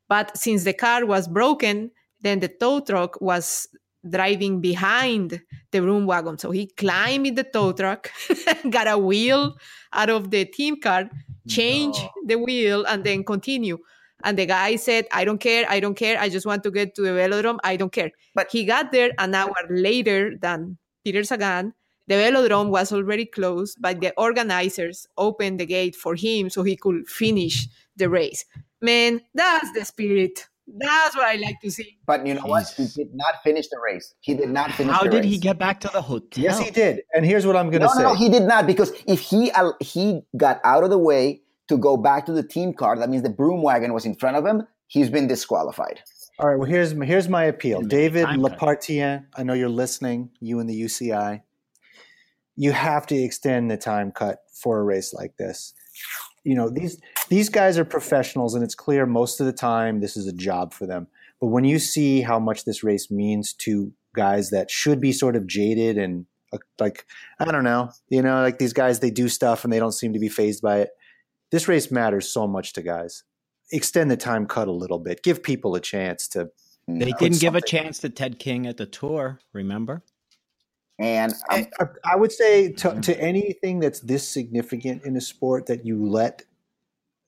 [0.07, 1.91] But since the car was broken,
[2.21, 3.67] then the tow truck was
[4.09, 5.41] driving behind
[5.71, 6.37] the broom wagon.
[6.37, 8.11] So he climbed in the tow truck,
[8.69, 9.57] got a wheel
[9.93, 11.09] out of the team car,
[11.47, 13.77] change the wheel, and then continue.
[14.24, 16.95] And the guy said, I don't care, I don't care, I just want to get
[16.95, 18.11] to the velodrome, I don't care.
[18.36, 21.74] But- But he got there an hour later than Peter Sagan.
[22.07, 26.76] The velodrome was already closed, but the organizers opened the gate for him so he
[26.76, 28.43] could finish the race.
[28.82, 30.47] Man, that's the spirit.
[30.67, 31.97] That's what I like to see.
[32.07, 32.65] But you know what?
[32.76, 34.13] He did not finish the race.
[34.21, 34.93] He did not finish.
[34.93, 36.43] How the did he get back to the hotel?
[36.43, 37.01] Yes, he did.
[37.13, 38.03] And here's what I'm going to No, say.
[38.03, 41.42] no, no, he did not because if he al- he got out of the way
[41.70, 44.38] to go back to the team car, that means the broom wagon was in front
[44.38, 44.68] of him.
[44.88, 46.01] He's been disqualified.
[46.39, 46.57] All right.
[46.57, 48.51] Well, here's here's my appeal, David time cut.
[48.51, 49.26] Lappartient.
[49.36, 50.32] I know you're listening.
[50.39, 51.41] You and the UCI.
[52.55, 55.74] You have to extend the time cut for a race like this.
[56.43, 56.99] You know these
[57.30, 60.74] these guys are professionals, and it's clear most of the time this is a job
[60.74, 61.07] for them.
[61.39, 65.36] But when you see how much this race means to guys that should be sort
[65.36, 67.05] of jaded and uh, like
[67.39, 70.14] I don't know, you know, like these guys they do stuff and they don't seem
[70.14, 70.89] to be phased by it.
[71.53, 73.21] This race matters so much to guys.
[73.71, 75.21] Extend the time cut a little bit.
[75.21, 76.49] Give people a chance to
[76.87, 77.17] They No.
[77.19, 79.39] didn't give a chance to Ted King at the tour.
[79.53, 80.03] Remember?
[80.97, 85.67] And um, I, I would say to, to anything that's this significant in a sport
[85.67, 86.41] that you let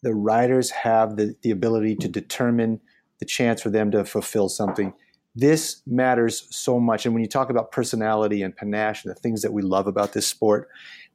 [0.02, 2.82] the riders have the, the ability to determine
[3.20, 4.94] the chance for them to fulfill something.
[5.36, 7.06] This matters so much.
[7.06, 10.14] And when you talk about personality and panache and the things that we love about
[10.14, 10.68] this sport,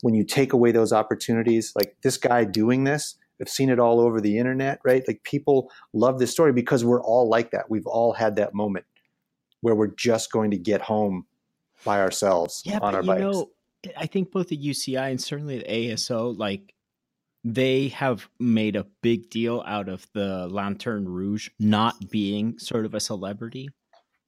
[0.03, 4.01] when you take away those opportunities, like this guy doing this, I've seen it all
[4.01, 5.03] over the internet, right?
[5.07, 7.71] Like people love this story because we're all like that.
[7.71, 8.85] We've all had that moment
[9.63, 11.27] where we're just going to get home
[11.85, 13.21] by ourselves Yeah, on but our you bikes.
[13.21, 13.51] know,
[13.97, 16.75] I think both the UCI and certainly the ASO, like
[17.45, 22.95] they have made a big deal out of the Lanterne Rouge not being sort of
[22.95, 23.71] a celebrity,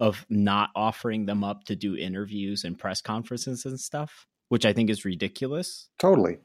[0.01, 4.75] of not offering them up to do interviews and press conferences and stuff, which I
[4.75, 5.89] think is ridiculous.
[5.99, 6.37] Totally.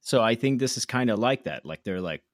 [0.00, 1.64] So I think this is kind of like that.
[1.64, 2.24] Like they're like,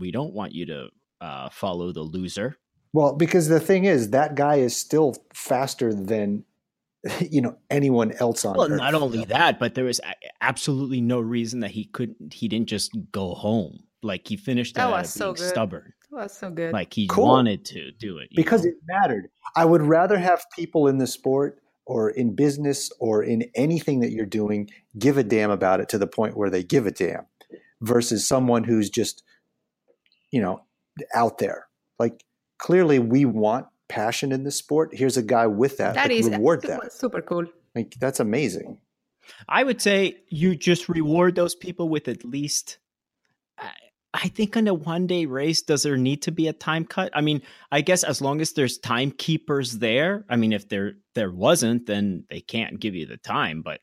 [0.00, 0.88] we don't want you to
[1.20, 2.56] uh, follow the loser.
[2.92, 6.44] Well, because the thing is, that guy is still faster than
[7.30, 8.78] you know anyone else on Well, Earth.
[8.80, 10.00] not only that, but there was
[10.40, 12.34] absolutely no reason that he couldn't.
[12.34, 13.78] He didn't just go home.
[14.02, 15.48] Like he finished That uh, was so being good.
[15.48, 15.92] stubborn.
[16.10, 16.72] That was so good.
[16.72, 17.26] Like he Cool.
[17.28, 18.70] wanted to do it because know?
[18.70, 19.28] it mattered.
[19.54, 24.10] I would rather have people in the sport or in business or in anything that
[24.10, 24.68] you're doing
[24.98, 27.26] give a damn about it to the point where they give a damn
[27.80, 29.22] versus someone who's just
[30.30, 30.62] you know
[31.14, 31.66] out there.
[31.98, 32.24] Like
[32.58, 34.90] clearly we want passion in the sport.
[34.92, 35.94] Here's a guy with that.
[35.94, 36.92] that like, is reward super, that.
[36.92, 37.46] super cool.
[37.74, 38.78] Like that's amazing.
[39.48, 42.78] I would say you just reward those people with at least.
[44.22, 47.10] I, think in a one day race, does there need to be a time cut?
[47.14, 50.24] I mean, I guess as long as there's timekeepers there.
[50.28, 53.62] I mean, if there there wasn't, then they can't give you the time.
[53.62, 53.80] But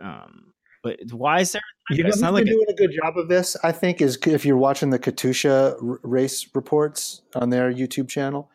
[0.00, 0.52] um,
[0.82, 1.62] but why is there?
[1.90, 3.56] You know, who's been like doing a good job of this.
[3.62, 8.50] I think is if you're watching the Katusha race reports on their YouTube channel,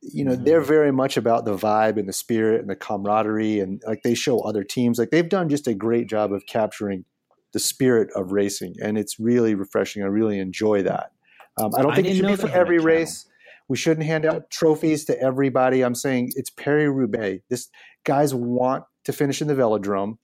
[0.00, 0.44] you know Mhm.
[0.44, 4.14] they're very much about the vibe and the spirit and the camaraderie, and like they
[4.14, 4.98] show other teams.
[4.98, 7.04] Like they've done just a great job of capturing
[7.52, 10.02] the spirit of racing, and it's really refreshing.
[10.02, 11.12] I really enjoy that.
[11.58, 12.86] Um, I don't I think it should be for had a every channel.
[12.94, 13.26] race.
[13.68, 15.82] We shouldn't hand out trophies to everybody.
[15.82, 17.42] I'm saying it's Paris Roubaix.
[17.48, 17.68] This
[18.04, 20.18] guys want to finish in the velodrome,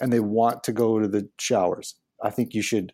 [0.00, 1.96] and they want to go to the showers.
[2.22, 2.92] I think you should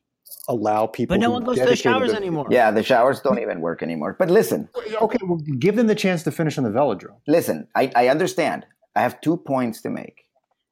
[0.48, 1.14] allow people.
[1.16, 2.46] but no one goes to the showers them- anymore.
[2.50, 4.16] Yeah, the showers don't even work anymore.
[4.18, 4.68] But listen,
[5.00, 7.18] Okay, well, give them the chance to finish on the velodrome.
[7.26, 8.64] listen, I, I understand.
[8.96, 10.24] I have two points to make.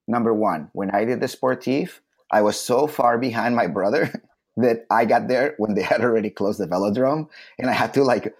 [0.06, 2.00] Number one, when I did the sportif,
[2.30, 4.12] I was so far behind my brother
[4.56, 8.04] that I got there when they had already closed the velodrome, and I had to
[8.04, 8.34] like,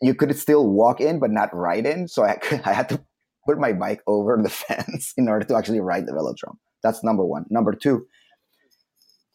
[0.00, 2.08] you could still walk in but not ride in.
[2.08, 3.00] So I I had to
[3.46, 6.56] put my bike over the fence in order to actually ride the velodrome.
[6.82, 7.44] That's number one.
[7.50, 8.06] Number two,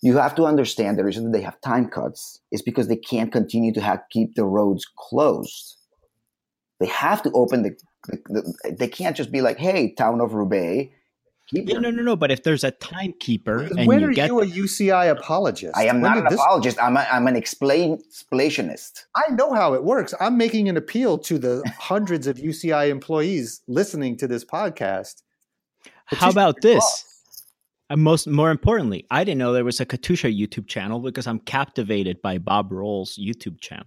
[0.02, 3.32] you have to understand the reason that they have time cuts is because they can't
[3.32, 5.78] continue to have keep the roads closed.
[6.80, 7.76] They have to open the,
[8.08, 10.94] the, the they can't just be like, "Hey, town of Roubaix,
[11.48, 12.16] keep Yeah, your no, no, no.
[12.16, 15.76] But if there's a timekeeper and when you are get you a UCI apologist?
[15.76, 16.78] I am When not did an this- apologist.
[16.82, 19.06] I'm, a, I'm an explain explationist.
[19.16, 20.14] I know how it works.
[20.20, 25.24] I'm making an appeal to the hundreds of UCI employees listening to this podcast.
[26.06, 26.80] How about this?
[26.80, 27.04] boss.
[27.90, 31.40] And most more importantly, I didn't know there was a Katusha YouTube channel because I'm
[31.40, 33.86] captivated by Bob Roll's YouTube channel.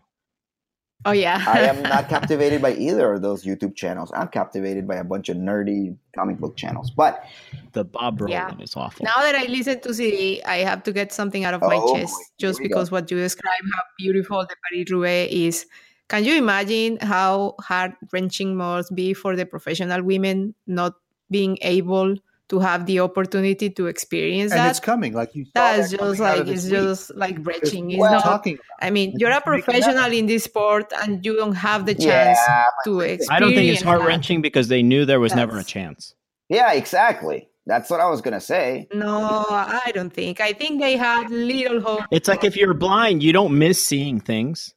[1.06, 1.42] Oh yeah.
[1.46, 4.12] I am not captivated by either of those YouTube channels.
[4.14, 6.90] I'm captivated by a bunch of nerdy comic book channels.
[6.90, 7.24] But
[7.72, 8.48] The Bob Roll Yeah.
[8.50, 9.04] one is awful.
[9.04, 11.94] now that I listen to CD, I have to get something out of my Oh,
[11.94, 12.22] chest boy.
[12.38, 12.68] Just we go.
[12.68, 15.66] because what you describe how beautiful the Paris Roubaix is.
[16.08, 20.94] Can you imagine how heart wrenching must be for the professional women not
[21.30, 22.16] being able
[22.50, 24.70] to have the opportunity to experience And that?
[24.70, 25.46] it's coming, like you.
[25.54, 26.72] That's that just like it's week.
[26.72, 27.90] just like wrenching.
[27.90, 28.22] It's well, not.
[28.24, 28.58] talking.
[28.80, 31.54] I mean, it's you're a just making that professional in this sport, and you don't
[31.54, 33.30] have the chance yeah, to experience.
[33.30, 36.14] I don't think it's heart wrenching because they knew there was never a chance.
[36.48, 37.48] yeah, exactly.
[37.66, 38.88] That's what I was gonna say.
[38.92, 40.40] No, I don't think.
[40.40, 42.02] I think they had little hope.
[42.10, 44.74] It's like if you're blind, you don't miss seeing things.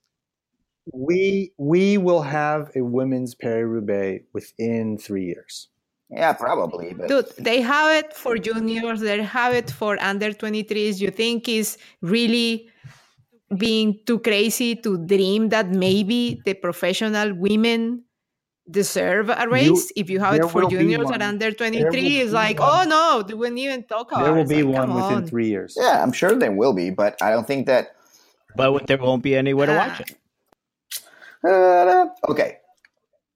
[0.93, 5.69] We we will have a women's Paris Roubaix within three years.
[6.09, 6.93] Yeah, probably.
[6.93, 10.99] But Dude, they have it for juniors, they have it for under 23s.
[10.99, 12.69] You think is really
[13.57, 18.03] being too crazy to dream that maybe the professional women
[18.69, 21.15] deserve a race if you have it for juniors one.
[21.15, 22.87] at under There 23 will it's like one.
[22.87, 25.27] oh no they wouldn't even talk about There will It's be like, one within on.
[25.27, 25.75] three years.
[25.79, 26.89] yeah, I'm sure there will be.
[26.89, 27.95] But I don't think that.
[28.55, 29.87] But there won't be anywhere to Ah.
[29.87, 30.15] watch it.
[31.45, 32.59] Uh, okay,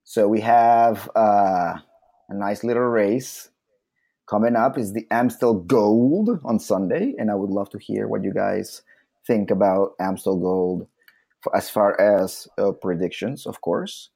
[0.06, 1.78] so we have uh,
[2.30, 3.50] a nice little race
[4.28, 4.78] coming up.
[4.78, 8.82] Is the Amstel Gold on Sunday, and I would love to hear what you guys
[9.26, 10.88] think about Amstel Gold
[11.56, 14.10] as far as uh, predictions, of course.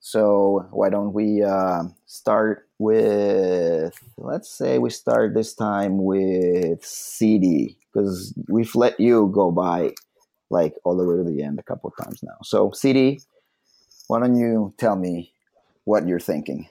[0.00, 3.98] So why don't we uh, start with?
[4.16, 9.92] Let's say we start this time with CD because we've let you go by
[10.50, 12.36] like all the way to the end a couple of times now.
[12.42, 13.20] So CD,
[14.06, 15.32] why don't you tell me
[15.84, 16.68] what you're thinking?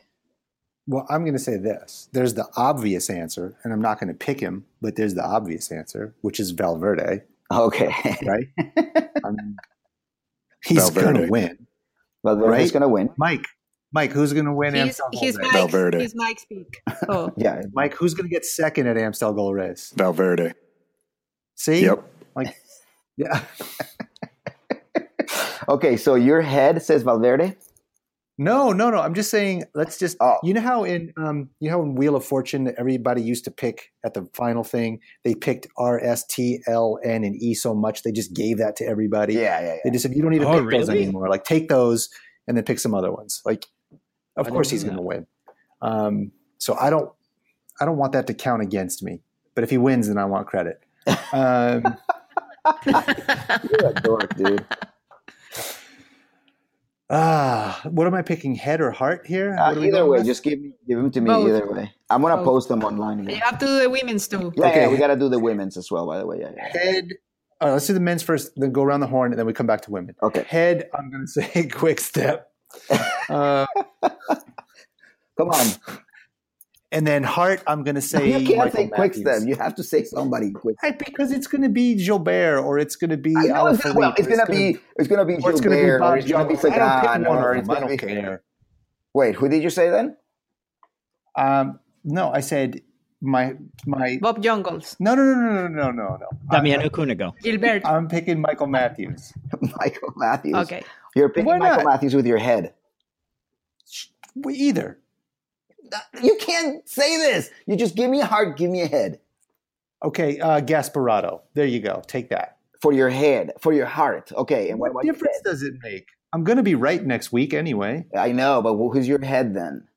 [0.87, 2.07] Well, I'm going to say this.
[2.13, 5.71] There's the obvious answer, and I'm not going to pick him, but there's the obvious
[5.71, 7.91] answer, which is Valverde, Okay,
[8.25, 8.47] right?
[9.23, 9.31] I
[10.63, 11.67] he's going to win.
[12.23, 12.49] but right?
[12.49, 12.71] Right?
[12.71, 13.09] going to win.
[13.17, 13.45] Mike,
[13.91, 15.43] Mike, who's going to win he's, Amstel Gold his, Race?
[15.43, 15.99] Mike's, Valverde.
[15.99, 16.81] his Mike speak.
[17.09, 19.93] Oh, Yeah, Mike, who's going to get second at Amstel Gold Race?
[19.95, 20.53] Valverde.
[21.55, 21.83] See?
[21.83, 22.03] Yep.
[22.35, 22.55] Like,
[23.17, 23.43] yeah.
[25.69, 27.55] Okay, so your head says Valverde.
[28.37, 28.99] No, no, no.
[28.99, 29.63] I'm just saying.
[29.73, 30.17] Let's just.
[30.19, 30.37] Oh.
[30.43, 33.51] You know how in um, you know how in Wheel of Fortune, everybody used to
[33.51, 34.99] pick at the final thing.
[35.23, 38.75] They picked R, S, T, L, N, and E so much they just gave that
[38.77, 39.33] to everybody.
[39.33, 41.29] Yeah, yeah, They just said you don't need to Oh, pick those anymore.
[41.29, 42.09] Like take those
[42.47, 43.41] and then pick some other ones.
[43.43, 43.65] Like,
[44.35, 45.25] of I course he's going to win.
[45.81, 47.11] Um, so I don't,
[47.81, 49.21] I don't want that to count against me.
[49.55, 50.79] But if he wins, then I want credit.
[51.33, 51.83] Um,
[52.85, 54.65] You're a dork, dude.
[57.09, 58.55] Ah, what am I picking?
[58.55, 59.55] Head or heart here?
[59.57, 60.25] Uh, What are we either way, with?
[60.25, 61.27] just give me, give them to me.
[61.27, 61.47] Both.
[61.49, 62.45] Either way, I'm gonna Both.
[62.45, 63.27] post them online.
[63.27, 64.51] you have to do the women's too.
[64.55, 64.81] Yeah, Okay.
[64.81, 66.05] yeah, we gotta do the women's as well.
[66.07, 66.67] By the way, yeah, yeah.
[66.77, 67.13] head.
[67.59, 69.53] All right, let's do the men's first, then go around the horn, and then we
[69.53, 70.15] come back to women.
[70.21, 72.51] Okay, Head, I'm going to say quick step.
[73.29, 73.65] Uh,
[75.37, 75.67] come on.
[76.91, 79.37] And then heart, I'm going to say you can't Michael say quick Matthews.
[79.39, 79.47] step.
[79.47, 80.77] You have to say somebody quick.
[80.81, 83.83] Right, because it's going to be Gilbert or it's going to be I know it's,
[83.93, 86.17] well, it's gonna be it's gonna be or it's going to be Gilbert, or Bob
[86.17, 87.69] it's gonna be I don't Sagan, pick or it's.
[87.69, 87.97] I gonna don't be.
[87.97, 88.43] care.
[89.13, 90.15] Wait, who did you say then?
[91.35, 92.81] Um, no, I said
[93.21, 94.17] my my.
[94.21, 96.27] Bob Jungels, No, no, no, no, no, no, no, no.
[96.51, 97.33] Damiano Cunego.
[97.41, 97.81] Gilbert.
[97.85, 99.33] I'm picking Michael Matthews.
[99.79, 100.55] Michael Matthews.
[100.55, 100.83] Okay.
[101.15, 101.85] You're picking Why Michael not?
[101.85, 102.73] Matthews with your head.
[104.35, 104.99] We- Either.
[106.21, 107.49] You can't say this.
[107.65, 109.19] You just give me a heart, give me a head.
[110.03, 111.41] Okay, uh, Gasparotto.
[111.53, 112.01] There you go.
[112.07, 112.57] Take that.
[112.81, 114.31] For your head, for your heart.
[114.31, 116.07] Okay, and what, What difference does it make?
[116.33, 118.05] I'm going to be right next week anyway.
[118.15, 119.87] I know, but who's your head then?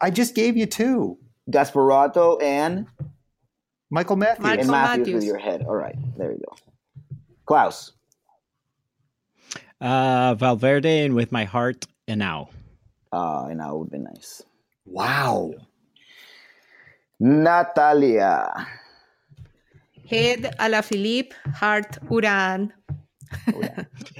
[0.00, 1.18] I just gave you two.
[1.50, 2.86] Gasparotto and,
[3.90, 4.44] Michael Matthews.
[4.44, 5.14] Michael and Matthews, Matthews.
[5.14, 5.62] with your head.
[5.62, 6.56] All right, there you go.
[7.46, 7.92] Klaus.
[9.80, 12.48] Uh, Valverde and with my heart and now.
[13.14, 14.42] Uh, and that would be nice.
[14.84, 15.52] Wow.
[17.20, 18.66] Natalia.
[20.10, 22.72] Head Alaphilippe, heart Uran.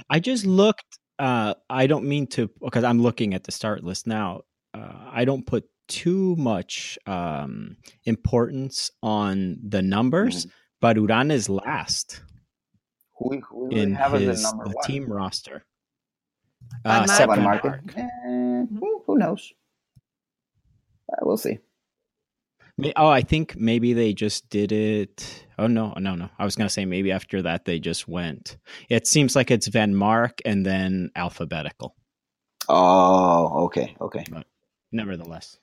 [0.09, 0.97] I just looked.
[1.19, 4.41] Uh, I don't mean to because I'm looking at the start list now.
[4.73, 10.47] Uh, I don't put too much um, importance on the numbers,
[10.81, 12.21] but Uran is last
[13.19, 14.85] Who, who we in have his the number the one?
[14.87, 15.63] team roster.
[16.83, 17.09] Van Uh, Mark.
[17.09, 17.63] Sep Van Vanmarcke.
[17.63, 17.93] Mark.
[17.97, 19.53] Eh, who, who knows?
[21.11, 21.59] Uh, we'll see.
[22.77, 25.45] May- Oh, I think maybe they just did it.
[25.57, 26.29] Oh no, no, no!
[26.37, 28.57] I was gonna say maybe after that they just went.
[28.89, 31.95] It seems like it's Vanmarcke and then alphabetical.
[32.67, 34.25] Oh, okay, okay.
[34.29, 34.45] But
[34.91, 35.57] Nevertheless,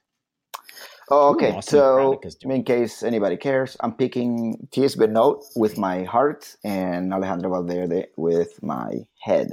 [1.11, 1.53] Oh, okay.
[1.53, 6.05] Austin so, Braddock is doing in case anybody cares, I'm picking Tiesj Benoot with my
[6.05, 8.91] heart and Alejandro Valverde with my
[9.21, 9.49] head.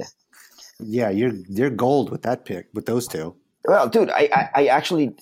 [0.84, 3.34] Yeah, you're you're gold with that pick with those two.
[3.66, 5.14] Well, dude, I, I, I actually,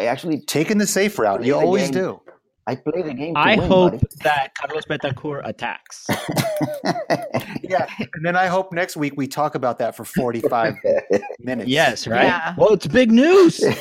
[0.00, 1.44] I actually, Taking the safe route.
[1.44, 1.92] You always game.
[1.92, 2.20] do.
[2.66, 3.34] I play the game.
[3.34, 4.06] To I win, hope buddy.
[4.24, 6.06] that Carlos Betancur attacks.
[7.62, 7.86] Yeah.
[7.98, 10.74] And then I hope next week we talk about that for 45
[11.40, 11.68] minutes.
[11.68, 12.24] yes, right.
[12.24, 12.54] Yeah.
[12.58, 13.62] Well, it's big news.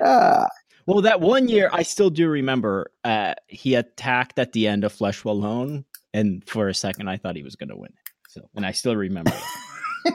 [0.00, 0.46] Ah,
[0.86, 2.90] well, that one year I still do remember.
[3.04, 7.36] Uh, he attacked at the end of Flèche Wallonne, and for a second I thought
[7.36, 7.92] he was going to win.
[8.28, 9.32] So, and I still remember.
[10.04, 10.14] It.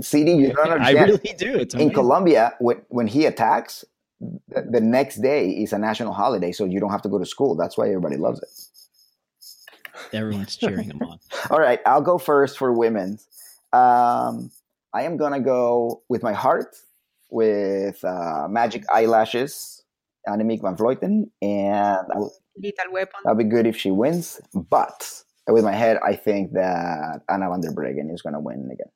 [0.00, 1.54] CD, you don't I really do.
[1.56, 1.90] It's in.
[1.90, 3.84] Colombia, when, when he attacks,
[4.20, 7.26] the, the next day is a national holiday, so you don't have to go to
[7.26, 7.54] school.
[7.56, 8.48] That's why everybody loves it.
[10.16, 11.18] Everyone's cheering him on.
[11.50, 13.26] All right, I'll go first for women's.
[13.72, 14.50] Um,
[14.92, 16.76] I am gonna go with my heart
[17.30, 19.82] with uh, magic eyelashes,
[20.28, 23.20] Annemiek van Vleuten, and I would- Little weapon.
[23.24, 24.38] that'd be good if she wins.
[24.52, 28.90] But with my head, I think that Anna van der Breggen is gonna win again.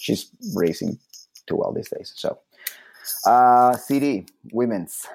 [0.00, 0.98] She's racing
[1.46, 2.12] too well these days.
[2.16, 2.38] So,
[3.26, 5.06] uh, CD women's.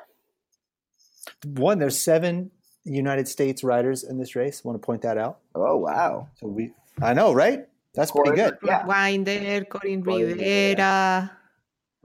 [1.46, 2.52] One, there's seven
[2.84, 4.64] United States riders in this race.
[4.64, 5.40] Want to point that out?
[5.56, 6.28] Oh wow!
[6.40, 6.72] So we,
[7.02, 7.68] I know, right?
[7.96, 8.58] That's pretty good.
[8.64, 8.86] Yeah.
[8.86, 11.32] Winder, Coryn Coryn Rivera.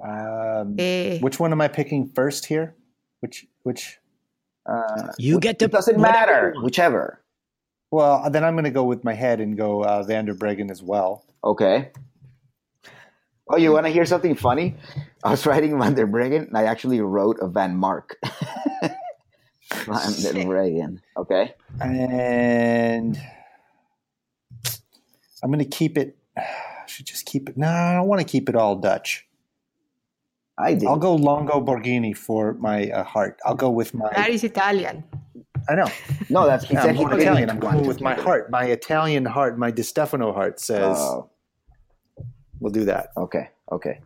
[0.02, 2.74] Um, Eh, which one am I picking first here?
[3.20, 3.98] Which, which?
[4.64, 6.54] Uh, You get to It doesn't whatever matter.
[6.62, 7.20] Whichever.
[7.90, 10.70] Well, then I'm going to go with my head and go uh, Van der Breggen
[10.70, 11.24] as well.
[11.42, 11.90] Okay.
[13.52, 14.76] Oh, you want to hear something funny?
[15.24, 18.16] I was writing Van der Breggen, and I actually wrote a Van Mark.
[18.22, 21.00] Van der Breggen.
[21.16, 21.54] Okay.
[21.80, 23.20] And
[25.42, 26.16] I'm going to keep it.
[26.36, 27.56] I should just keep it.
[27.56, 29.26] No, I don't want to keep it all Dutch.
[30.56, 30.86] I did.
[30.86, 33.40] I'll go Longo Borghini for my uh, heart.
[33.44, 34.10] I'll go with my.
[34.14, 35.02] that is Italian.
[35.68, 35.88] I know.
[36.28, 37.50] No, that's he Yeah, I'm he Italian.
[37.50, 38.50] I'm going to with my heart.
[38.50, 41.29] My Italian heart, my Di Stefano heart says Oh,
[42.60, 43.08] we'll do that.
[43.16, 43.48] okay.
[43.72, 44.00] Okay.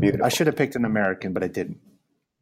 [0.00, 0.26] Beautiful.
[0.26, 1.78] I should have picked an American, but I didn't.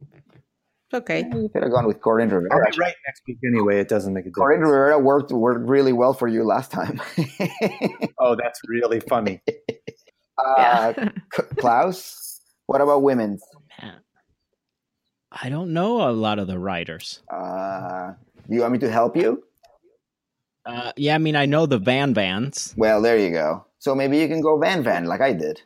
[0.03, 1.25] It's okay.
[1.33, 2.71] You could have gone with Coryn I'll Rivera.
[2.71, 3.81] be right next week anyway.
[3.81, 4.71] It doesn't make a Coryn difference.
[4.71, 7.01] Rivera worked worked really well for you last time.
[8.19, 9.43] Oh, that's really funny.
[10.39, 10.95] uh,
[11.59, 13.43] Klaus, what about women's?
[13.83, 14.01] Man.
[15.31, 17.21] I don't know a lot of the riders.
[17.31, 18.13] Uh,
[18.49, 19.45] you want me to help you?
[20.65, 22.73] Uh, yeah, I mean, I know the Van Vans.
[22.77, 23.66] Well, there you go.
[23.79, 25.61] So maybe you can go Van Van like I did.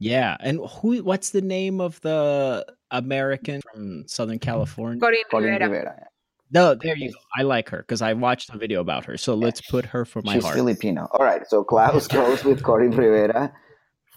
[0.00, 1.02] Yeah, and who?
[1.02, 5.00] What's the name of the American from Southern California?
[5.00, 5.68] Coryn Coryn Rivera.
[5.68, 6.06] Rivera.
[6.50, 7.18] No, there you go.
[7.36, 9.16] I like her because I watched a video about her.
[9.18, 10.54] So let's put her for my She's heart.
[10.56, 11.08] Filipino.
[11.12, 11.42] All right.
[11.48, 13.52] So Klaus goes with Coryn Rivera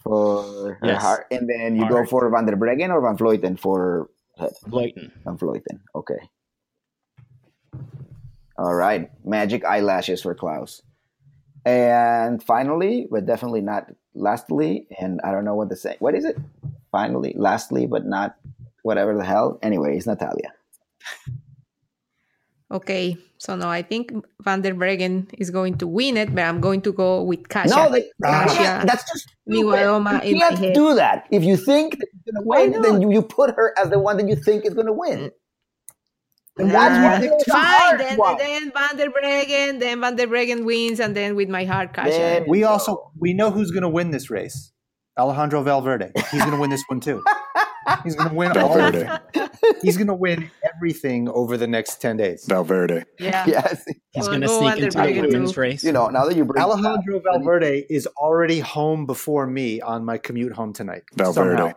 [0.03, 1.01] for her Yes.
[1.01, 4.53] heart, and then you go for Van der Breggen or Van Vleuten for head.
[4.67, 5.11] Blatant.
[5.25, 5.81] Van Vleuten.
[5.95, 6.19] Okay.
[8.57, 9.09] All right.
[9.25, 10.81] Magic eyelashes for Klaus.
[11.65, 15.95] And finally, but definitely not lastly, and I don't know what to say.
[15.99, 16.37] What is it?
[16.91, 18.35] Finally, lastly, but not
[18.83, 19.59] whatever the hell.
[19.61, 20.53] Anyway, it's Natalia.
[22.71, 26.61] Okay, so no, I think Van der Breggen is going to win it, but I'm
[26.61, 27.75] going to go with Kasia.
[27.75, 31.27] No, they, Kasia that's just Migueloma you can't do that.
[31.31, 34.15] If you think that you're gonna win, then you, you put her as the one
[34.17, 35.31] that you think is gonna win.
[36.57, 37.63] And that's Nah, why it's a fine.
[37.63, 38.37] hard Then, one.
[38.37, 42.11] then Van der Breggen, then Van der Breggen wins, and then with my heart, Kasia.
[42.17, 44.71] Then- We also we know who's going to win this race.
[45.17, 46.11] Alejandro Valverde.
[46.31, 47.23] He's going to win this one too.
[48.03, 49.19] He's going to win all of Valverde.
[49.33, 49.51] it.
[49.81, 52.45] He's going to win everything over the next 10 days.
[52.47, 53.03] Valverde.
[53.19, 53.43] yeah.
[53.47, 55.59] Yes, He's Well, going to go sneak Van into the Breggen women's too.
[55.61, 55.83] race.
[55.83, 60.17] you know now that you bring Alejandro Valverde is already home before me on my
[60.17, 61.03] commute home tonight.
[61.15, 61.73] Valverde.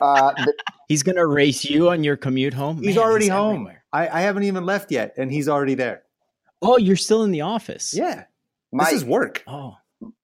[0.00, 0.52] uh, the,
[0.88, 2.82] He's going to race you on your commute home.
[2.82, 3.54] He's Man, already home.
[3.54, 3.75] everywhere.
[3.98, 6.02] I, I haven't even left yet, and he's already there.
[6.62, 7.94] Oh, you're still in the office.
[7.94, 8.24] Yeah,
[8.72, 9.42] Mike, this is work.
[9.46, 9.74] Oh,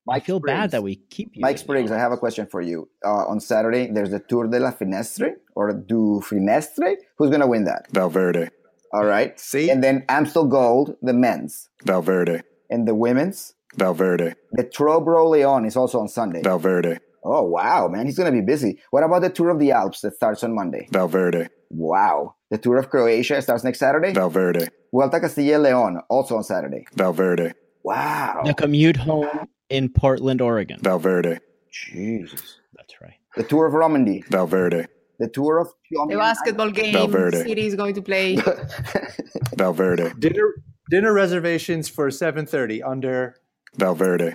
[0.08, 0.56] I feel Spriggs.
[0.58, 1.40] bad that we keep you.
[1.40, 2.88] Mike in the Spriggs, I have a question for you.
[3.04, 6.96] Uh, on Saturday, there's the Tour de la Finistère or Du Finistère.
[7.16, 7.86] Who's gonna win that?
[7.92, 8.50] Valverde.
[8.94, 9.38] All right.
[9.40, 12.42] See, And then Amstel Gold, the men's, Valverde.
[12.68, 13.54] and the women's.
[13.76, 14.34] Valverde.
[14.52, 16.42] The Tro-Bro Léon is also on Sunday.
[16.42, 16.98] Valverde.
[17.24, 18.80] Oh wow, man, he's gonna be busy.
[18.90, 20.88] What about the Tour of the Alps that starts on Monday?
[20.90, 21.48] Valverde.
[21.70, 22.34] Wow.
[22.50, 24.12] The Tour of Croatia starts next Saturday.
[24.12, 24.68] Valverde.
[24.92, 26.84] Vuelta Castilla y León also on Saturday.
[26.94, 27.54] Valverde.
[27.82, 28.42] Wow.
[28.44, 30.78] The commute home in Portland, Oregon.
[30.82, 31.40] Valverde.
[31.70, 32.60] Jesus.
[32.76, 33.14] That's right.
[33.36, 34.22] The Tour of Romandy.
[34.28, 34.86] Valverde.
[35.18, 37.42] The Tour of The basketball game Valverde.
[37.42, 38.36] City is going to play.
[39.56, 40.12] Valverde.
[40.18, 40.54] dinner
[40.90, 43.36] dinner reservations for 7:30 under
[43.78, 44.34] Valverde.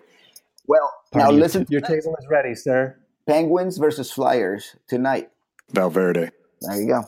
[0.66, 1.66] Well, now Party of listen.
[1.70, 2.98] your table is ready, sir.
[3.26, 5.30] Penguins versus Flyers tonight.
[5.74, 6.32] Valverde.
[6.62, 7.04] There you go.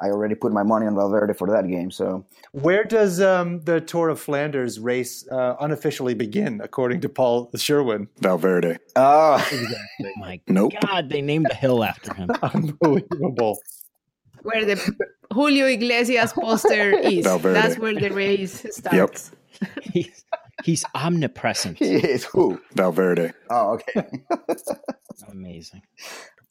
[0.00, 1.90] I already put my money on Valverde for that game.
[1.90, 7.50] So Where does um, the Tour of Flanders race uh, unofficially begin, according to Paul
[7.54, 8.08] Sherwen?
[8.20, 8.78] Valverde.
[8.96, 9.46] oh,
[10.16, 10.72] My Nope.
[10.80, 12.30] God, they named a hill after him.
[12.42, 13.58] Unbelievable.
[14.42, 14.76] where the
[15.32, 17.24] Julio Iglesias poster is.
[17.26, 17.60] Valverde.
[17.60, 19.32] That's where the race starts.
[19.82, 20.24] he's,
[20.62, 21.78] he's omnipresent.
[21.78, 22.60] he is who?
[22.74, 23.32] Valverde.
[23.50, 24.06] Oh, okay.
[25.30, 25.82] Amazing.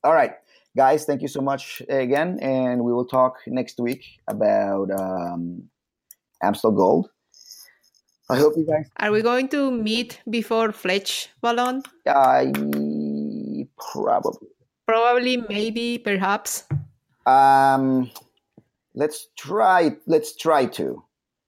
[0.03, 0.33] All right,
[0.75, 1.05] guys.
[1.05, 5.63] Thank you so much again, and we will talk next week about um,
[6.41, 7.09] Amstel Gold.
[8.29, 8.89] I hope you guys.
[8.97, 11.83] Are we going to meet before Flèche Wallonne?
[12.07, 12.51] I
[13.77, 14.47] probably.
[14.87, 16.63] Probably, maybe, perhaps.
[17.25, 18.11] Um,
[18.95, 19.91] let's try.
[20.07, 21.03] Let's try to.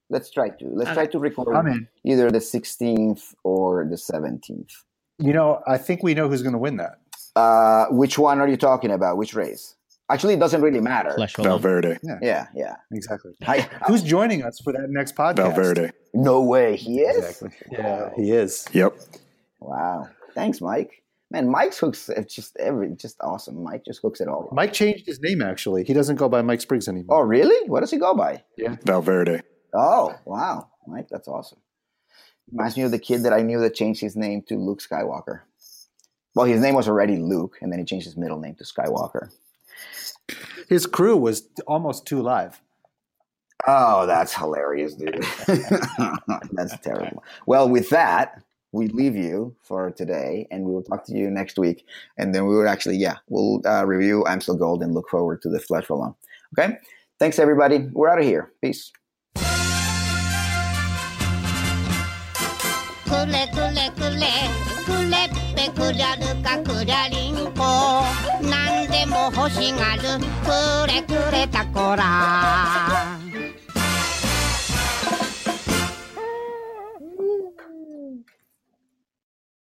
[0.09, 0.65] Let's try to.
[0.67, 1.87] Let's try to record I'm in.
[2.03, 4.71] either the 16th or the 17th.
[5.17, 6.99] You know, I think we know who's going to win that.
[7.35, 9.17] Uh, which one are you talking about?
[9.17, 9.75] Which race?
[10.09, 11.09] Actually, it doesn't really matter.
[11.17, 11.43] Flèche.
[11.43, 11.97] Valverde.
[12.21, 12.75] Yeah, yeah.
[12.93, 13.31] Exactly.
[13.47, 15.37] I, Who's joining us for that next podcast?
[15.37, 15.91] Valverde.
[16.13, 16.75] no way.
[16.75, 17.41] He is.
[17.41, 17.49] Exactly.
[17.71, 18.67] Yeah, he is.
[18.71, 18.95] Yep.
[19.59, 20.07] Wow.
[20.35, 21.01] Thanks, Mike.
[21.31, 22.07] Man, Mike's hooks.
[22.09, 23.63] It's just every just awesome.
[23.63, 24.47] Mike just hooks it all.
[24.51, 25.83] Mike changed his name actually.
[25.83, 27.17] He doesn't go by Mike Spriggs anymore.
[27.17, 27.67] Oh, really?
[27.67, 28.43] What does he go by?
[28.57, 29.41] Yeah, Valverde.
[29.75, 31.59] Oh, wow, Mike, that's awesome.
[32.51, 35.41] Reminds me of the kid that I knew that changed his name to Luke Skywalker.
[36.33, 39.31] Well, his name was already Luke, and then he changed his middle name to Skywalker.
[40.69, 42.61] His crew was almost too live.
[43.67, 45.25] Oh, that's hilarious, dude.
[46.51, 47.23] that's terrible.
[47.45, 48.41] Well, with that,
[48.71, 51.85] we leave you for today, and we will talk to you next week.
[52.17, 55.49] And then we will actually, yeah, we'll uh, review Amstel Gold and look forward to
[55.49, 56.15] the Flèche Wallonne.
[56.57, 56.77] Okay?
[57.17, 57.87] Thanks, everybody.
[57.93, 58.51] We're out of here.
[58.61, 58.91] Peace.
[63.05, 64.25] くれくれくれ。
[64.85, 68.03] くれってくりゃるかくりゃりんこ。
[68.41, 70.19] なんでも欲しがる。
[70.43, 73.14] くれくれたこら。